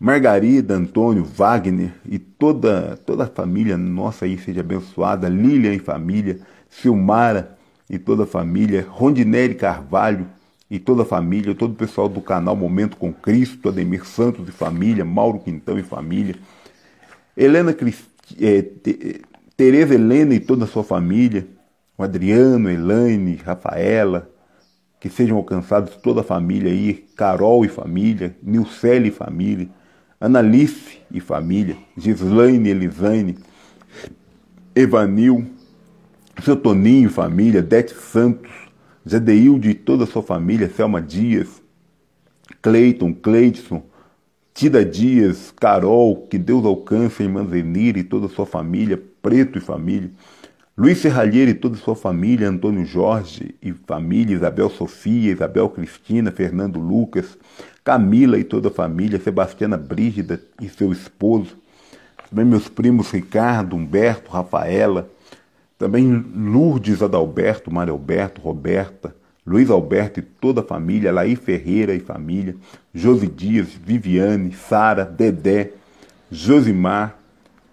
Margarida, 0.00 0.74
Antônio, 0.74 1.24
Wagner 1.24 1.92
e 2.06 2.18
toda, 2.18 2.96
toda 3.04 3.24
a 3.24 3.26
família 3.26 3.76
nossa 3.76 4.24
aí 4.24 4.38
seja 4.38 4.60
abençoada, 4.60 5.28
Lilian 5.28 5.74
e 5.74 5.78
família, 5.78 6.38
Silmara 6.70 7.58
e 7.90 7.98
toda 7.98 8.22
a 8.22 8.26
família, 8.26 8.86
Rondinelli 8.88 9.54
Carvalho, 9.54 10.26
e 10.70 10.78
toda 10.78 11.02
a 11.02 11.06
família, 11.06 11.54
todo 11.54 11.72
o 11.72 11.76
pessoal 11.76 12.08
do 12.08 12.20
canal 12.20 12.54
Momento 12.54 12.96
com 12.96 13.12
Cristo, 13.12 13.68
Ademir 13.68 14.04
Santos 14.04 14.48
e 14.48 14.52
família, 14.52 15.04
Mauro 15.04 15.38
Quintão 15.38 15.78
e 15.78 15.82
família, 15.82 16.34
Helena 17.36 17.74
é, 18.40 18.62
Tereza 19.56 19.94
Helena 19.94 20.34
e 20.34 20.40
toda 20.40 20.64
a 20.64 20.68
sua 20.68 20.84
família, 20.84 21.46
o 21.96 22.02
Adriano, 22.02 22.70
Elaine, 22.70 23.36
Rafaela, 23.36 24.30
que 25.00 25.08
sejam 25.08 25.36
alcançados 25.36 25.96
toda 25.96 26.20
a 26.20 26.24
família 26.24 26.70
aí, 26.70 27.06
Carol 27.16 27.64
e 27.64 27.68
família, 27.68 28.36
Nilcele 28.42 29.08
e 29.08 29.12
família, 29.12 29.68
Analice 30.20 30.98
e 31.12 31.20
família, 31.20 31.76
Gislaine, 31.96 32.68
Elisane, 32.68 33.38
Evanil, 34.74 35.46
seu 36.42 36.56
Toninho 36.56 37.06
e 37.06 37.12
família, 37.12 37.62
Dete 37.62 37.94
Santos, 37.94 38.50
Zedeilde 39.08 39.70
e 39.70 39.74
toda 39.74 40.02
a 40.02 40.06
sua 40.08 40.22
família, 40.22 40.68
Selma 40.68 41.00
Dias, 41.00 41.62
Cleiton, 42.60 43.14
Cleidson, 43.14 43.84
Tida 44.52 44.84
Dias, 44.84 45.52
Carol, 45.52 46.26
que 46.28 46.36
Deus 46.36 46.64
alcance 46.64 47.22
em 47.22 47.28
Manzenir 47.28 47.96
e 47.96 48.02
toda 48.02 48.26
a 48.26 48.28
sua 48.28 48.44
família, 48.44 49.00
Preto 49.22 49.56
e 49.56 49.60
família, 49.60 50.10
Luiz 50.78 50.98
Serralheiro 50.98 51.50
e 51.50 51.54
toda 51.54 51.74
a 51.74 51.80
sua 51.80 51.96
família, 51.96 52.48
Antônio 52.48 52.84
Jorge 52.84 53.52
e 53.60 53.72
família, 53.72 54.36
Isabel 54.36 54.70
Sofia, 54.70 55.32
Isabel 55.32 55.68
Cristina, 55.68 56.30
Fernando 56.30 56.78
Lucas, 56.78 57.36
Camila 57.82 58.38
e 58.38 58.44
toda 58.44 58.68
a 58.68 58.70
família, 58.70 59.18
Sebastiana 59.18 59.76
Brígida 59.76 60.40
e 60.62 60.68
seu 60.68 60.92
esposo, 60.92 61.56
também 62.30 62.44
meus 62.44 62.68
primos 62.68 63.10
Ricardo, 63.10 63.74
Humberto, 63.74 64.30
Rafaela, 64.30 65.10
também 65.76 66.24
Lourdes 66.32 67.02
Adalberto, 67.02 67.74
Mário 67.74 67.94
Alberto, 67.94 68.40
Roberta, 68.40 69.16
Luiz 69.44 69.70
Alberto 69.70 70.20
e 70.20 70.22
toda 70.22 70.60
a 70.60 70.64
família, 70.64 71.10
Laí 71.10 71.34
Ferreira 71.34 71.92
e 71.92 71.98
família, 71.98 72.54
Josi 72.94 73.26
Dias, 73.26 73.66
Viviane, 73.66 74.52
Sara, 74.52 75.04
Dedé, 75.04 75.72
Josimar, 76.30 77.18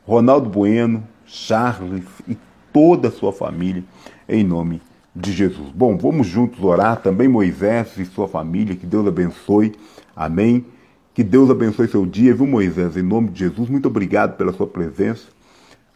Ronaldo 0.08 0.50
Bueno, 0.50 1.08
Charles 1.28 2.04
e 2.28 2.36
toda 2.76 3.08
a 3.08 3.12
sua 3.12 3.32
família, 3.32 3.86
em 4.28 4.44
nome 4.44 4.82
de 5.16 5.32
Jesus. 5.32 5.70
Bom, 5.74 5.98
vamos 5.98 6.28
juntos 6.28 6.62
orar 6.62 7.02
também 7.02 7.26
Moisés 7.26 7.98
e 7.98 8.04
sua 8.04 8.28
família, 8.28 8.76
que 8.76 8.86
Deus 8.86 9.08
abençoe. 9.08 9.74
Amém. 10.14 10.66
Que 11.14 11.24
Deus 11.24 11.50
abençoe 11.50 11.88
seu 11.88 12.06
dia, 12.06 12.36
viu, 12.36 12.46
Moisés? 12.46 12.98
Em 12.98 13.02
nome 13.02 13.30
de 13.30 13.40
Jesus, 13.40 13.70
muito 13.70 13.88
obrigado 13.88 14.36
pela 14.36 14.52
sua 14.52 14.68
presença. 14.68 15.24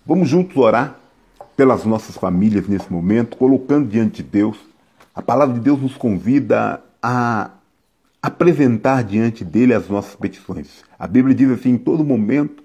Vamos 0.05 0.29
juntos 0.29 0.55
orar 0.55 0.97
pelas 1.57 1.83
nossas 1.83 2.15
famílias 2.15 2.65
nesse 2.65 2.89
momento, 2.89 3.35
colocando 3.35 3.89
diante 3.89 4.23
de 4.23 4.29
Deus. 4.29 4.55
A 5.13 5.21
palavra 5.21 5.55
de 5.55 5.59
Deus 5.59 5.81
nos 5.81 5.97
convida 5.97 6.81
a, 7.03 7.49
apresentar 8.23 9.03
diante 9.03 9.43
dele 9.43 9.73
as 9.73 9.89
nossas 9.89 10.15
petições. 10.15 10.85
A 10.97 11.05
Bíblia 11.05 11.35
diz 11.35 11.51
assim: 11.51 11.71
em 11.71 11.77
todo 11.77 12.05
momento 12.05 12.63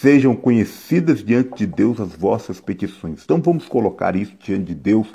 sejam 0.00 0.34
conhecidas 0.34 1.24
diante 1.24 1.58
de 1.58 1.66
Deus 1.66 2.00
as 2.00 2.14
vossas 2.14 2.60
petições. 2.60 3.22
Então 3.24 3.40
vamos 3.40 3.66
colocar 3.66 4.16
isso 4.16 4.34
diante 4.42 4.64
de 4.66 4.74
Deus, 4.74 5.06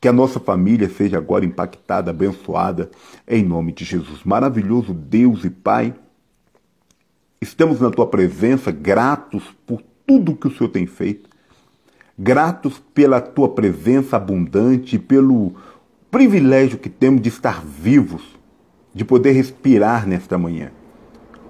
que 0.00 0.06
a 0.06 0.12
nossa 0.12 0.38
família 0.38 0.88
seja 0.88 1.16
agora 1.18 1.44
impactada, 1.44 2.10
abençoada, 2.10 2.90
em 3.26 3.44
nome 3.44 3.72
de 3.72 3.84
Jesus. 3.84 4.22
Maravilhoso 4.24 4.92
Deus 4.92 5.44
e 5.44 5.50
Pai, 5.50 5.94
estamos 7.40 7.80
na 7.80 7.90
tua 7.90 8.06
presença, 8.06 8.70
gratos 8.70 9.42
por 9.66 9.82
tudo 10.06 10.36
que 10.36 10.46
o 10.46 10.56
Senhor 10.56 10.70
tem 10.70 10.86
feito, 10.86 11.28
gratos 12.16 12.80
pela 12.94 13.20
tua 13.20 13.48
presença 13.48 14.16
abundante, 14.16 14.98
pelo 14.98 15.54
privilégio 16.10 16.78
que 16.78 16.88
temos 16.88 17.20
de 17.20 17.28
estar 17.28 17.64
vivos, 17.64 18.22
de 18.94 19.04
poder 19.04 19.32
respirar 19.32 20.06
nesta 20.06 20.38
manhã. 20.38 20.70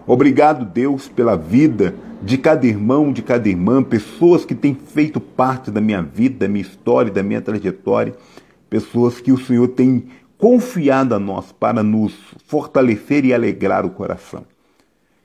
Obrigado, 0.09 0.65
Deus, 0.65 1.07
pela 1.07 1.37
vida 1.37 1.95
de 2.23 2.39
cada 2.39 2.67
irmão, 2.67 3.13
de 3.13 3.21
cada 3.21 3.47
irmã, 3.47 3.83
pessoas 3.83 4.43
que 4.43 4.55
têm 4.55 4.75
feito 4.75 5.21
parte 5.21 5.71
da 5.71 5.83
minha 5.83 6.01
vida, 6.01 6.47
da 6.47 6.49
minha 6.49 6.63
história, 6.63 7.13
da 7.13 7.23
minha 7.23 7.43
trajetória, 7.43 8.15
pessoas 8.71 9.21
que 9.21 9.31
o 9.31 9.39
Senhor 9.39 9.69
tem 9.69 10.07
confiado 10.39 11.15
a 11.15 11.19
nós 11.19 11.53
para 11.53 11.83
nos 11.83 12.15
fortalecer 12.47 13.27
e 13.27 13.35
alegrar 13.35 13.85
o 13.85 13.91
coração. 13.91 14.47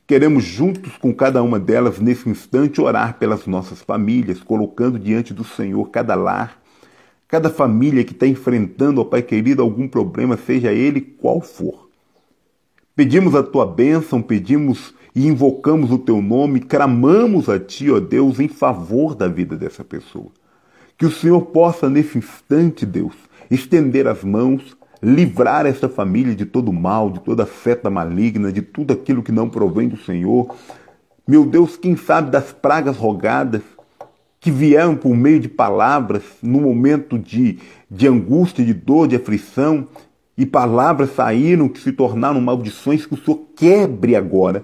Queremos 0.05 0.43
juntos 0.43 0.97
com 0.97 1.13
cada 1.13 1.41
uma 1.41 1.57
delas 1.57 1.97
nesse 1.97 2.27
instante 2.27 2.81
orar 2.81 3.17
pelas 3.17 3.47
nossas 3.47 3.81
famílias, 3.81 4.41
colocando 4.41 4.99
diante 4.99 5.33
do 5.33 5.45
Senhor 5.45 5.89
cada 5.91 6.13
lar, 6.13 6.61
cada 7.29 7.49
família 7.49 8.03
que 8.03 8.11
está 8.11 8.27
enfrentando, 8.27 8.99
ó 8.99 9.05
Pai 9.05 9.21
querido, 9.21 9.61
algum 9.61 9.87
problema, 9.87 10.35
seja 10.35 10.73
ele 10.73 10.99
qual 10.99 11.39
for. 11.39 11.82
Pedimos 12.95 13.33
a 13.33 13.41
tua 13.41 13.65
bênção, 13.65 14.21
pedimos 14.21 14.93
e 15.15 15.25
invocamos 15.25 15.91
o 15.91 15.97
teu 15.97 16.21
nome, 16.21 16.59
clamamos 16.59 17.49
a 17.49 17.59
ti, 17.59 17.89
ó 17.89 17.99
Deus, 17.99 18.39
em 18.39 18.47
favor 18.47 19.15
da 19.15 19.27
vida 19.27 19.57
dessa 19.57 19.83
pessoa. 19.83 20.27
Que 20.95 21.07
o 21.07 21.11
Senhor 21.11 21.41
possa, 21.41 21.89
nesse 21.89 22.19
instante, 22.19 22.85
Deus, 22.85 23.15
estender 23.49 24.07
as 24.07 24.23
mãos, 24.23 24.77
livrar 25.01 25.65
essa 25.65 25.89
família 25.89 26.35
de 26.35 26.45
todo 26.45 26.71
mal, 26.71 27.09
de 27.09 27.19
toda 27.21 27.47
seta 27.47 27.89
maligna, 27.89 28.51
de 28.51 28.61
tudo 28.61 28.93
aquilo 28.93 29.23
que 29.23 29.31
não 29.31 29.49
provém 29.49 29.89
do 29.89 29.97
Senhor. 29.97 30.55
Meu 31.27 31.47
Deus, 31.47 31.75
quem 31.75 31.95
sabe 31.95 32.29
das 32.29 32.51
pragas 32.51 32.95
rogadas 32.95 33.63
que 34.39 34.51
vieram 34.51 34.95
por 34.95 35.15
meio 35.15 35.39
de 35.39 35.47
palavras 35.47 36.21
no 36.43 36.61
momento 36.61 37.17
de, 37.17 37.57
de 37.89 38.07
angústia, 38.07 38.63
de 38.63 38.73
dor, 38.73 39.07
de 39.07 39.15
aflição, 39.15 39.87
e 40.37 40.45
palavras 40.45 41.11
saíram 41.11 41.69
que 41.69 41.79
se 41.79 41.91
tornaram 41.91 42.41
maldições 42.41 43.05
que 43.05 43.13
o 43.13 43.17
Senhor 43.17 43.41
quebre 43.55 44.15
agora 44.15 44.63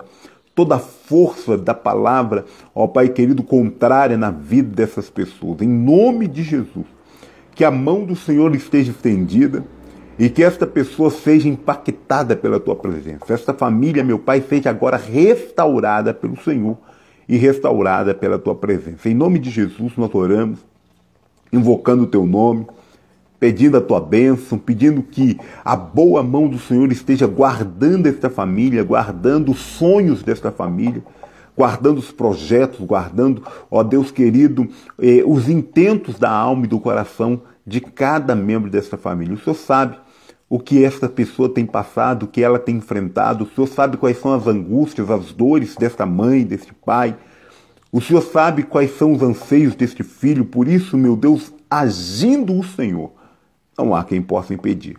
toda 0.59 0.75
a 0.75 0.79
força 0.79 1.57
da 1.57 1.73
palavra, 1.73 2.43
ó 2.75 2.85
Pai 2.85 3.07
querido, 3.07 3.41
contrária 3.43 4.17
na 4.17 4.29
vida 4.29 4.75
dessas 4.75 5.09
pessoas. 5.09 5.61
Em 5.61 5.69
nome 5.69 6.27
de 6.27 6.43
Jesus, 6.43 6.85
que 7.55 7.63
a 7.63 7.71
mão 7.71 8.03
do 8.03 8.13
Senhor 8.15 8.53
esteja 8.53 8.91
estendida 8.91 9.63
e 10.17 10.29
que 10.29 10.43
esta 10.43 10.67
pessoa 10.67 11.09
seja 11.09 11.47
impactada 11.47 12.35
pela 12.35 12.59
tua 12.59 12.75
presença. 12.75 13.33
Esta 13.33 13.53
família, 13.53 14.03
meu 14.03 14.19
Pai, 14.19 14.41
seja 14.41 14.69
agora 14.69 14.97
restaurada 14.97 16.13
pelo 16.13 16.35
Senhor 16.41 16.77
e 17.27 17.37
restaurada 17.37 18.13
pela 18.13 18.37
tua 18.37 18.55
presença. 18.55 19.07
Em 19.07 19.13
nome 19.13 19.39
de 19.39 19.49
Jesus 19.49 19.93
nós 19.95 20.13
oramos, 20.13 20.59
invocando 21.53 22.03
o 22.03 22.07
teu 22.07 22.25
nome, 22.25 22.67
pedindo 23.39 23.77
a 23.77 23.81
tua 23.81 24.01
bênção, 24.01 24.57
pedindo 24.57 25.01
que 25.01 25.39
a 25.63 25.75
boa 25.75 26.21
mão 26.21 26.47
do 26.47 26.59
Senhor 26.59 26.91
esteja 26.91 27.25
guardando 27.25 28.07
esta 28.07 28.29
família, 28.29 28.83
guardando 28.83 29.51
os 29.51 29.59
sonhos 29.59 30.21
desta 30.21 30.51
família, 30.51 31.01
guardando 31.55 31.97
os 31.97 32.11
projetos, 32.11 32.85
guardando, 32.85 33.43
ó 33.71 33.83
Deus 33.83 34.11
querido, 34.11 34.67
eh, 35.01 35.23
os 35.25 35.47
intentos 35.49 36.19
da 36.19 36.29
alma 36.29 36.65
e 36.65 36.69
do 36.69 36.79
coração 36.79 37.41
de 37.65 37.79
cada 37.79 38.35
membro 38.35 38.69
desta 38.69 38.97
família. 38.97 39.35
O 39.35 39.39
Senhor 39.39 39.55
sabe 39.55 39.97
o 40.49 40.59
que 40.59 40.83
esta 40.83 41.07
pessoa 41.07 41.47
tem 41.47 41.65
passado, 41.65 42.23
o 42.23 42.27
que 42.27 42.41
ela 42.41 42.57
tem 42.57 42.77
enfrentado. 42.77 43.43
O 43.43 43.47
Senhor 43.55 43.67
sabe 43.67 43.97
quais 43.97 44.19
são 44.19 44.33
as 44.33 44.47
angústias, 44.47 45.09
as 45.09 45.31
dores 45.31 45.75
desta 45.75 46.05
mãe, 46.05 46.43
deste 46.43 46.73
pai. 46.73 47.15
O 47.91 48.01
Senhor 48.01 48.21
sabe 48.21 48.63
quais 48.63 48.97
são 48.97 49.13
os 49.13 49.21
anseios 49.21 49.75
deste 49.75 50.01
filho. 50.03 50.45
Por 50.45 50.67
isso, 50.67 50.97
meu 50.97 51.15
Deus, 51.15 51.53
agindo 51.69 52.57
o 52.57 52.63
Senhor, 52.63 53.18
não 53.79 53.95
há 53.95 54.03
quem 54.03 54.21
possa 54.21 54.53
impedir. 54.53 54.97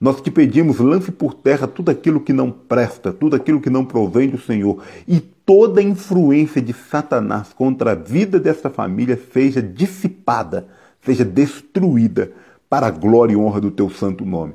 Nós 0.00 0.20
te 0.20 0.30
pedimos, 0.30 0.78
lance 0.78 1.12
por 1.12 1.34
terra 1.34 1.66
tudo 1.66 1.90
aquilo 1.90 2.20
que 2.20 2.32
não 2.32 2.50
presta, 2.50 3.12
tudo 3.12 3.36
aquilo 3.36 3.60
que 3.60 3.68
não 3.68 3.84
provém 3.84 4.28
do 4.28 4.38
Senhor. 4.38 4.82
E 5.06 5.20
toda 5.20 5.82
influência 5.82 6.62
de 6.62 6.72
Satanás 6.72 7.52
contra 7.52 7.92
a 7.92 7.94
vida 7.94 8.38
desta 8.38 8.70
família 8.70 9.20
seja 9.32 9.60
dissipada, 9.60 10.68
seja 11.02 11.24
destruída 11.24 12.30
para 12.70 12.86
a 12.86 12.90
glória 12.90 13.32
e 13.32 13.36
honra 13.36 13.60
do 13.60 13.70
teu 13.70 13.90
santo 13.90 14.24
nome. 14.24 14.54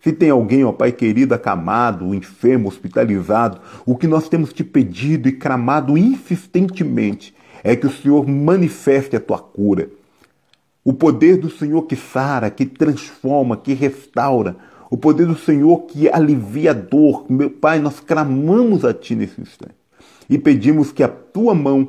Se 0.00 0.12
tem 0.12 0.30
alguém, 0.30 0.64
ó 0.64 0.72
Pai 0.72 0.92
querido, 0.92 1.34
acamado, 1.34 2.14
enfermo, 2.14 2.68
hospitalizado, 2.68 3.60
o 3.86 3.96
que 3.96 4.06
nós 4.06 4.28
temos 4.28 4.52
te 4.52 4.62
pedido 4.62 5.28
e 5.28 5.32
clamado 5.32 5.96
insistentemente 5.96 7.34
é 7.64 7.74
que 7.74 7.86
o 7.86 7.92
Senhor 7.92 8.28
manifeste 8.28 9.16
a 9.16 9.20
tua 9.20 9.38
cura. 9.38 9.88
O 10.84 10.92
poder 10.92 11.36
do 11.36 11.50
Senhor 11.50 11.82
que 11.82 11.96
sara, 11.96 12.50
que 12.50 12.66
transforma, 12.66 13.56
que 13.56 13.72
restaura. 13.72 14.56
O 14.90 14.96
poder 14.96 15.26
do 15.26 15.36
Senhor 15.36 15.82
que 15.86 16.08
alivia 16.08 16.72
a 16.72 16.74
dor. 16.74 17.26
Meu 17.28 17.50
Pai, 17.50 17.78
nós 17.78 18.00
clamamos 18.00 18.84
a 18.84 18.92
Ti 18.92 19.14
nesse 19.14 19.40
instante 19.40 19.76
e 20.28 20.38
pedimos 20.38 20.92
que 20.92 21.02
a 21.02 21.08
Tua 21.08 21.54
mão 21.54 21.88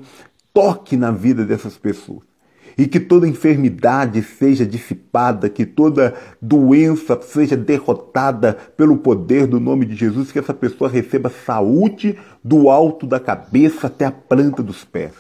toque 0.54 0.96
na 0.96 1.12
vida 1.12 1.46
dessas 1.46 1.78
pessoas 1.78 2.34
e 2.78 2.88
que 2.88 3.00
toda 3.00 3.28
enfermidade 3.28 4.22
seja 4.24 4.66
dissipada, 4.66 5.50
que 5.50 5.66
toda 5.66 6.16
doença 6.42 7.20
seja 7.22 7.56
derrotada 7.56 8.54
pelo 8.76 8.98
poder 8.98 9.48
do 9.48 9.60
nome 9.60 9.86
de 9.86 9.96
Jesus, 9.96 10.32
que 10.32 10.40
essa 10.40 10.54
pessoa 10.54 10.90
receba 10.90 11.32
saúde 11.46 12.18
do 12.44 12.70
alto 12.70 13.06
da 13.06 13.20
cabeça 13.20 13.88
até 13.88 14.06
a 14.06 14.12
planta 14.12 14.64
dos 14.64 14.84
pés. 14.84 15.14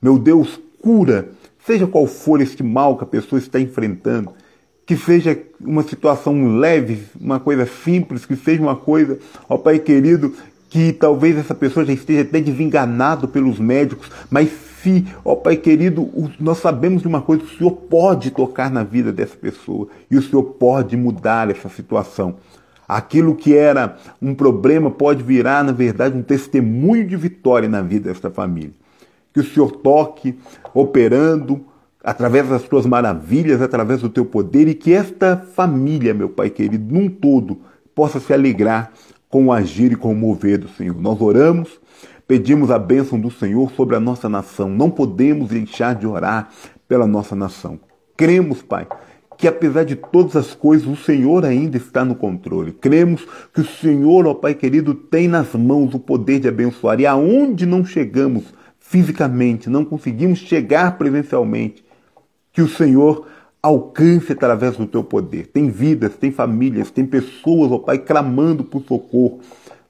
Meu 0.00 0.18
Deus, 0.18 0.60
cura, 0.80 1.30
seja 1.68 1.86
qual 1.86 2.06
for 2.06 2.40
este 2.40 2.62
mal 2.62 2.96
que 2.96 3.04
a 3.04 3.06
pessoa 3.06 3.38
está 3.38 3.60
enfrentando, 3.60 4.32
que 4.86 4.96
seja 4.96 5.38
uma 5.60 5.82
situação 5.82 6.56
leve, 6.56 7.02
uma 7.20 7.38
coisa 7.38 7.66
simples, 7.66 8.24
que 8.24 8.34
seja 8.36 8.62
uma 8.62 8.74
coisa, 8.74 9.18
ó 9.46 9.58
Pai 9.58 9.78
querido, 9.78 10.32
que 10.70 10.94
talvez 10.94 11.36
essa 11.36 11.54
pessoa 11.54 11.84
já 11.84 11.92
esteja 11.92 12.22
até 12.22 12.40
desenganado 12.40 13.28
pelos 13.28 13.58
médicos, 13.58 14.10
mas 14.30 14.48
se, 14.82 15.04
ó 15.22 15.34
Pai 15.34 15.56
querido, 15.56 16.10
nós 16.40 16.56
sabemos 16.56 17.02
de 17.02 17.08
uma 17.08 17.20
coisa, 17.20 17.44
o 17.44 17.48
Senhor 17.48 17.70
pode 17.70 18.30
tocar 18.30 18.70
na 18.70 18.82
vida 18.82 19.12
dessa 19.12 19.36
pessoa 19.36 19.88
e 20.10 20.16
o 20.16 20.22
Senhor 20.22 20.42
pode 20.42 20.96
mudar 20.96 21.50
essa 21.50 21.68
situação. 21.68 22.36
Aquilo 22.88 23.34
que 23.34 23.54
era 23.54 23.98
um 24.22 24.34
problema 24.34 24.90
pode 24.90 25.22
virar, 25.22 25.62
na 25.62 25.72
verdade, 25.72 26.16
um 26.16 26.22
testemunho 26.22 27.06
de 27.06 27.14
vitória 27.14 27.68
na 27.68 27.82
vida 27.82 28.08
desta 28.08 28.30
família. 28.30 28.72
Que 29.38 29.42
o 29.42 29.44
Senhor 29.44 29.70
toque, 29.70 30.36
operando, 30.74 31.64
através 32.02 32.48
das 32.48 32.64
tuas 32.64 32.84
maravilhas, 32.84 33.62
através 33.62 34.00
do 34.00 34.08
teu 34.08 34.24
poder, 34.24 34.66
e 34.66 34.74
que 34.74 34.92
esta 34.92 35.36
família, 35.36 36.12
meu 36.12 36.28
Pai 36.28 36.50
querido, 36.50 36.92
num 36.92 37.08
todo, 37.08 37.58
possa 37.94 38.18
se 38.18 38.34
alegrar 38.34 38.90
com 39.28 39.46
o 39.46 39.52
agir 39.52 39.92
e 39.92 39.94
com 39.94 40.10
o 40.10 40.16
mover 40.16 40.58
do 40.58 40.68
Senhor. 40.68 41.00
Nós 41.00 41.20
oramos, 41.20 41.80
pedimos 42.26 42.68
a 42.72 42.80
bênção 42.80 43.20
do 43.20 43.30
Senhor 43.30 43.70
sobre 43.70 43.94
a 43.94 44.00
nossa 44.00 44.28
nação. 44.28 44.68
Não 44.68 44.90
podemos 44.90 45.50
deixar 45.50 45.94
de 45.94 46.04
orar 46.04 46.48
pela 46.88 47.06
nossa 47.06 47.36
nação. 47.36 47.78
Cremos, 48.16 48.60
Pai, 48.60 48.88
que 49.36 49.46
apesar 49.46 49.84
de 49.84 49.94
todas 49.94 50.34
as 50.34 50.52
coisas, 50.52 50.88
o 50.88 50.96
Senhor 50.96 51.44
ainda 51.44 51.76
está 51.76 52.04
no 52.04 52.16
controle. 52.16 52.72
Cremos 52.72 53.24
que 53.54 53.60
o 53.60 53.64
Senhor, 53.64 54.26
ó 54.26 54.34
Pai 54.34 54.54
querido, 54.54 54.94
tem 54.94 55.28
nas 55.28 55.54
mãos 55.54 55.94
o 55.94 56.00
poder 56.00 56.40
de 56.40 56.48
abençoar. 56.48 56.98
E 56.98 57.06
aonde 57.06 57.64
não 57.64 57.84
chegamos 57.84 58.58
fisicamente, 58.88 59.68
não 59.68 59.84
conseguimos 59.84 60.38
chegar 60.38 60.96
presencialmente, 60.96 61.84
que 62.50 62.62
o 62.62 62.68
Senhor 62.68 63.26
alcance 63.62 64.32
através 64.32 64.78
do 64.78 64.86
teu 64.86 65.04
poder. 65.04 65.48
Tem 65.48 65.68
vidas, 65.68 66.16
tem 66.16 66.32
famílias, 66.32 66.90
tem 66.90 67.04
pessoas, 67.04 67.70
ó 67.70 67.78
Pai, 67.78 67.98
clamando 67.98 68.64
por 68.64 68.82
socorro, 68.82 69.40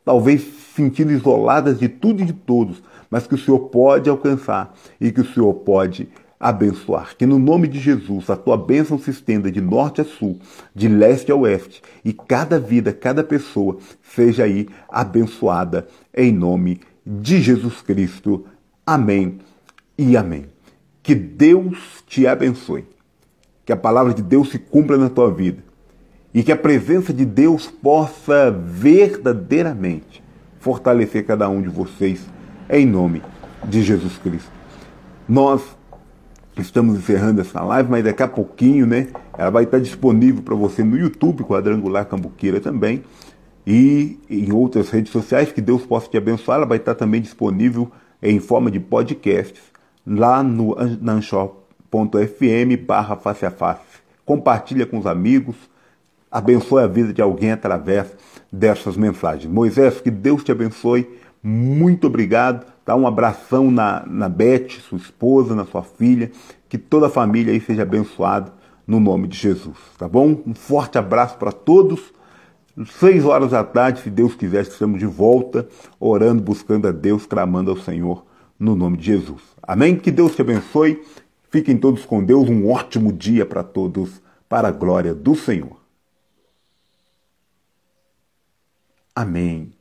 talvez 0.05 0.45
sentindo 0.75 1.13
isoladas 1.13 1.79
de 1.79 1.89
tudo 1.89 2.23
e 2.23 2.27
de 2.27 2.33
todos, 2.33 2.83
mas 3.09 3.25
que 3.25 3.37
o 3.37 3.39
Senhor 3.39 3.61
pode 3.69 4.11
alcançar 4.11 4.75
e 5.01 5.13
que 5.13 5.21
o 5.21 5.33
Senhor 5.33 5.55
pode 5.55 6.09
abençoar. 6.41 7.17
Que 7.17 7.25
no 7.25 7.39
nome 7.39 7.69
de 7.69 7.79
Jesus 7.79 8.29
a 8.29 8.37
tua 8.37 8.57
bênção 8.57 8.99
se 8.99 9.11
estenda 9.11 9.51
de 9.51 9.61
norte 9.61 10.01
a 10.01 10.05
sul, 10.05 10.41
de 10.75 10.89
leste 10.89 11.31
a 11.31 11.37
oeste, 11.37 11.83
e 12.05 12.13
cada 12.13 12.59
vida, 12.59 12.93
cada 12.93 13.23
pessoa 13.23 13.79
seja 14.03 14.43
aí 14.43 14.69
abençoada 14.89 15.87
em 16.13 16.33
nome 16.33 16.81
de 17.07 17.41
Jesus 17.41 17.81
Cristo. 17.81 18.45
Amém 18.89 19.41
e 19.99 20.17
amém. 20.17 20.47
Que 21.03 21.15
Deus 21.15 22.03
te 22.07 22.27
abençoe 22.27 22.87
que 23.63 23.71
a 23.71 23.77
palavra 23.77 24.15
de 24.15 24.23
Deus 24.23 24.49
se 24.49 24.59
cumpra 24.59 24.97
na 24.97 25.11
tua 25.11 25.31
vida 25.31 25.63
e 26.33 26.43
que 26.43 26.51
a 26.51 26.57
presença 26.57 27.13
de 27.13 27.27
Deus 27.27 27.67
possa 27.67 28.51
verdadeiramente 28.51 30.25
fortalecer 30.59 31.27
cada 31.27 31.51
um 31.51 31.61
de 31.61 31.69
vocês 31.69 32.27
em 32.71 32.87
nome 32.87 33.21
de 33.63 33.83
Jesus 33.83 34.17
Cristo. 34.17 34.51
Nós 35.29 35.61
estamos 36.57 36.97
encerrando 36.97 37.43
essa 37.43 37.61
live, 37.61 37.91
mas 37.91 38.03
daqui 38.03 38.23
a 38.23 38.29
pouquinho, 38.29 38.87
né, 38.87 39.09
ela 39.37 39.51
vai 39.51 39.65
estar 39.65 39.81
disponível 39.81 40.43
para 40.43 40.55
você 40.55 40.83
no 40.83 40.97
YouTube, 40.97 41.45
Quadrangular 41.45 42.07
Cambuqueira 42.07 42.59
também, 42.59 43.05
e 43.67 44.19
em 44.31 44.51
outras 44.51 44.89
redes 44.89 45.13
sociais, 45.13 45.53
que 45.53 45.61
Deus 45.61 45.85
possa 45.85 46.09
te 46.09 46.17
abençoar, 46.17 46.57
ela 46.57 46.67
vai 46.67 46.79
estar 46.79 46.95
também 46.95 47.21
disponível 47.21 47.93
em 48.23 48.39
forma 48.39 48.71
de 48.71 48.81
podcasts 48.81 49.63
lá 50.07 50.43
no 50.43 50.77
anchor.fm 50.79 52.77
barra 52.87 53.17
face 53.17 53.45
a 53.45 53.51
face. 53.51 53.81
Compartilha 54.25 54.87
com 54.87 54.99
os 54.99 55.07
amigos, 55.07 55.57
abençoe 56.31 56.83
a 56.83 56.87
vida 56.87 57.13
de 57.13 57.23
alguém 57.23 57.53
através 57.53 58.15
dessas 58.53 58.97
mensagens. 58.97 59.51
Moisés, 59.51 60.01
que 60.01 60.11
Deus 60.11 60.43
te 60.43 60.53
abençoe. 60.53 61.09
Muito 61.43 62.07
obrigado. 62.07 62.67
Dá 62.85 62.97
um 62.97 63.07
abração 63.07 63.71
na, 63.71 64.05
na 64.07 64.29
Beth, 64.29 64.81
sua 64.81 64.99
esposa, 64.99 65.55
na 65.55 65.65
sua 65.65 65.83
filha. 65.83 66.31
Que 66.69 66.79
toda 66.79 67.07
a 67.07 67.11
família 67.11 67.53
aí 67.53 67.61
seja 67.61 67.83
abençoada 67.83 68.53
no 68.87 68.99
nome 68.99 69.29
de 69.29 69.37
Jesus. 69.37 69.77
Tá 69.99 70.09
bom? 70.09 70.43
Um 70.47 70.55
forte 70.55 70.99
abraço 70.99 71.37
para 71.37 71.53
todos. 71.53 72.13
Seis 72.87 73.25
horas 73.25 73.51
da 73.51 73.65
tarde, 73.65 74.03
se 74.03 74.11
Deus 74.11 74.35
quiser, 74.35 74.63
estamos 74.63 74.99
de 74.99 75.07
volta, 75.07 75.69
orando, 75.99 76.43
buscando 76.43 76.87
a 76.87 76.93
Deus, 76.93 77.27
clamando 77.27 77.71
ao 77.71 77.77
Senhor 77.77 78.25
no 78.59 78.77
nome 78.77 78.97
de 78.97 79.07
Jesus. 79.07 79.43
Amém? 79.63 79.97
Que 79.97 80.11
Deus 80.11 80.35
te 80.35 80.43
abençoe. 80.43 81.03
Fiquem 81.51 81.77
todos 81.77 82.05
com 82.05 82.23
Deus. 82.23 82.49
Um 82.49 82.69
ótimo 82.71 83.13
dia 83.13 83.47
para 83.47 83.63
todos, 83.63 84.21
para 84.49 84.69
a 84.69 84.73
glória 84.73 85.15
do 85.15 85.35
Senhor. 85.35 85.79
Amém. 89.15 89.78